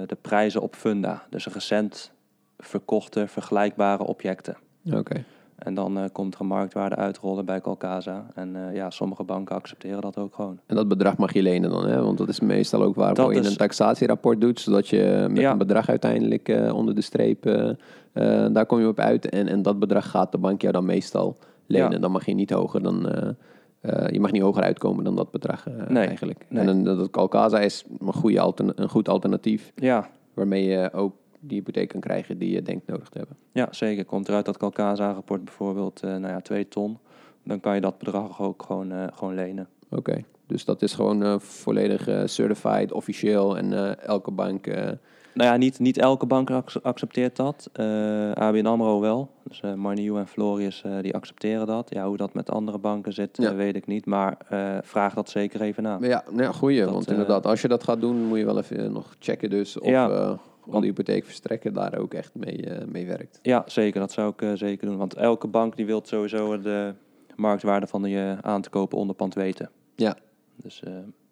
[0.05, 1.23] de prijzen op funda.
[1.29, 2.11] Dus recent
[2.57, 4.57] verkochte vergelijkbare objecten.
[4.93, 5.23] Oké,
[5.55, 8.25] En dan eh, komt er een marktwaarde uitrollen bij Calcasa.
[8.35, 10.59] En eh, ja, sommige banken accepteren dat ook gewoon.
[10.65, 12.01] en dat bedrag mag je lenen dan, hè?
[12.03, 15.39] Want dat is meestal ook waarvoor Dat je is- een taxatierapport doet, zodat je met
[15.41, 15.51] Ja.
[15.51, 17.69] een bedrag uiteindelijk eh, onder de streep, eh,
[18.11, 19.29] eh, daar kom je op uit.
[19.29, 21.91] En, en dat bedrag gaat de bank jou dan meestal lenen.
[21.91, 21.97] Ja.
[21.97, 23.09] Dan mag je niet hoger dan...
[23.81, 26.45] eh, je mag niet hoger uitkomen dan dat bedrag eh, Nee, eigenlijk.
[26.49, 26.61] nee.
[26.61, 31.15] En een, dat Calcasa is een, goede altern- een goed alternatief Ja, waarmee je ook
[31.39, 33.37] die hypotheek kan krijgen die je denkt nodig te hebben.
[33.51, 34.05] ja zeker.
[34.05, 36.97] Komt eruit dat Calcasa-rapport bijvoorbeeld eh, nou ja, 2 ton.
[37.43, 39.67] Dan kan je dat bedrag ook gewoon, gewoon lenen.
[39.89, 44.67] Oké, dus dat is gewoon volledig certified, officieel en elke bank.
[45.33, 47.69] Nou ja, niet, niet elke bank ac- accepteert dat.
[47.73, 49.31] Eh ABN AMRO wel.
[49.43, 51.89] Dus Marniu en Florius eh, die accepteren dat.
[51.93, 53.55] Ja, hoe dat met andere banken zit, Ja.
[53.55, 54.05] weet ik niet.
[54.05, 54.37] Maar
[54.83, 55.99] vraag dat zeker even na.
[55.99, 56.81] maar ja, nou ja, goeie.
[56.81, 59.79] Dat, want inderdaad, als je dat gaat doen, moet je wel even nog checken dus
[59.79, 60.05] of Ja.
[60.69, 63.39] al die hypotheekverstrekker daar ook echt mee, mee werkt.
[63.41, 63.99] Ja, zeker.
[63.99, 64.97] Dat zou ik zeker doen.
[64.97, 66.93] Want elke bank die wil sowieso de
[67.35, 69.69] marktwaarde van je aan te kopen onderpand weten.
[69.95, 70.15] Ja.
[70.55, 70.83] Dus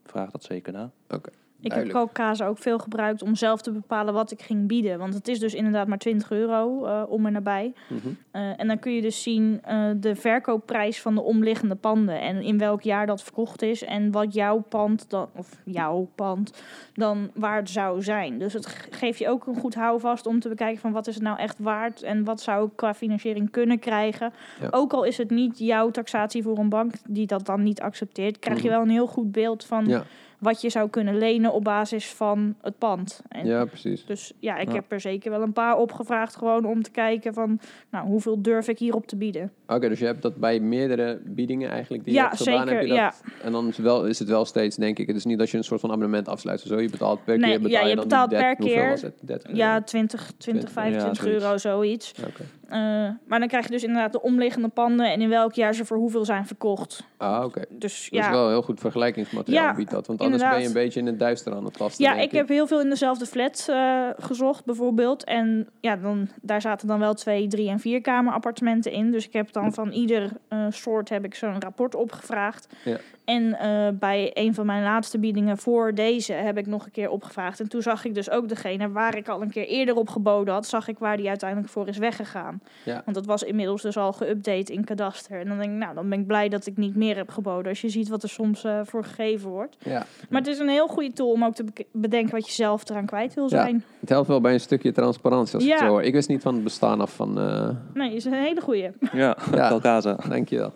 [0.03, 0.91] vraag dat zeker na.
[1.09, 1.29] Oké,
[1.61, 2.13] Ik heb duidelijk.
[2.15, 4.97] Calcasa ook veel gebruikt om zelf te bepalen wat ik ging bieden.
[4.99, 7.73] Want het is dus inderdaad maar 20 euro eh, om en nabij.
[7.87, 8.07] Mhm.
[8.31, 12.21] Eh, en dan kun je dus zien eh, de verkoopprijs van de omliggende panden.
[12.21, 13.83] En in welk jaar dat verkocht is.
[13.83, 18.37] En wat jouw pand dan, of jouw pand, dan waard zou zijn.
[18.39, 21.13] Dus het ge- geeft je ook een goed houvast om te bekijken van wat is
[21.15, 22.01] het nou echt waard.
[22.01, 24.33] En wat zou ik qua financiering kunnen krijgen.
[24.61, 24.67] Ja.
[24.71, 28.39] Ook al is het niet jouw taxatie voor een bank die dat dan niet accepteert.
[28.39, 28.73] Krijg je Mhm.
[28.73, 30.03] wel een heel goed beeld van Ja,
[30.39, 33.21] wat je zou kunnen lenen op basis van het pand.
[33.29, 34.05] En ja, precies.
[34.05, 34.73] Dus ja, ik Ja.
[34.73, 37.59] heb er zeker wel een paar opgevraagd gewoon om te kijken van,
[37.91, 39.51] nou, hoeveel durf ik hierop te bieden?
[39.67, 42.73] Oké, dus je hebt dat bij meerdere biedingen eigenlijk die je ja, hebt gedaan, zeker.
[42.73, 43.13] heb je dat, Ja.
[43.43, 45.49] En dan is, het wel, is het wel steeds, denk ik, het is niet dat
[45.49, 46.59] je een soort van abonnement afsluit.
[46.59, 47.61] Zo, je betaalt per Nee, keer.
[47.61, 48.89] Betaal ja, je betaalt per keer.
[48.89, 49.13] was het?
[49.21, 49.83] 30 ja, euro?
[49.85, 51.43] 20, 20 Ja, 25 zoiets.
[51.43, 52.13] euro, zoiets.
[52.27, 52.43] Oké.
[52.69, 52.79] Eh,
[53.27, 55.97] maar dan krijg je dus inderdaad de omliggende panden en in welk jaar ze voor
[55.97, 57.03] hoeveel zijn verkocht.
[57.17, 57.61] Ah, oké.
[57.69, 60.07] Dus Dat is wel een heel goed vergelijkingsmateriaal, Ja, biedt dat.
[60.07, 62.05] Want anders ben je een beetje in het duister aan het vasten.
[62.05, 65.23] ja ik heb heel veel in dezelfde flat eh, gezocht bijvoorbeeld.
[65.23, 69.11] En ja, dan, daar zaten dan wel twee, drie en vier kamer appartementen in.
[69.11, 72.67] Dus ik heb dan van ieder eh, soort heb ik zo'n rapport opgevraagd.
[72.83, 72.97] Ja.
[73.27, 77.09] En eh, bij een van mijn laatste biedingen voor deze heb ik nog een keer
[77.09, 77.59] opgevraagd.
[77.59, 80.53] En toen zag ik dus ook degene waar ik al een keer eerder op geboden
[80.53, 82.61] had, zag ik waar die uiteindelijk voor is weggegaan.
[82.85, 83.01] Ja.
[83.05, 85.39] Want dat was inmiddels dus al geüpdate in kadaster.
[85.39, 87.69] En dan denk ik, nou, dan ben ik blij dat ik niet meer heb geboden.
[87.69, 89.77] Als je ziet wat er soms eh, voor gegeven wordt.
[89.79, 90.05] Ja.
[90.29, 93.05] Maar het is een heel goede tool om ook te bedenken wat je zelf eraan
[93.05, 93.49] kwijt wil Ja.
[93.49, 93.83] zijn.
[93.99, 95.75] Het helpt wel bij een stukje transparantie als ik Ja.
[95.75, 96.03] het zo hoor.
[96.03, 97.39] Ik wist niet van het bestaan af van...
[97.39, 98.93] eh Nee, is een hele goede.
[99.13, 99.67] Ja, Ja.
[99.69, 100.17] Calcasa.
[100.29, 100.73] Dankjewel.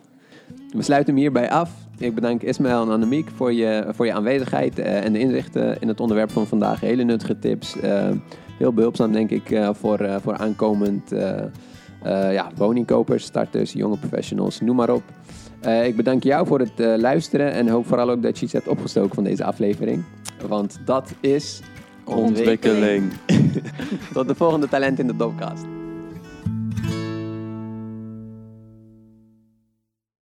[0.72, 1.72] We sluiten hem hierbij af.
[1.98, 5.88] Ik bedank Ismaël en Annemiek voor je, voor je aanwezigheid eh, en de inzichten in
[5.88, 6.80] het onderwerp van vandaag.
[6.80, 7.80] Hele nuttige tips.
[7.80, 8.10] eh,
[8.58, 11.14] heel behulpzaam, denk ik, eh, voor, voor aankomend
[12.32, 15.04] ja, woningkopers, starters, jonge professionals, noem maar op.
[15.84, 19.16] Ik bedank jou voor het luisteren en hoop vooral ook dat je iets hebt opgestoken
[19.16, 20.04] van deze aflevering.
[20.48, 21.62] Want dat is
[22.04, 23.12] Ontwikkeling.
[24.14, 25.81] Tot de volgende Talent in de Dopcast.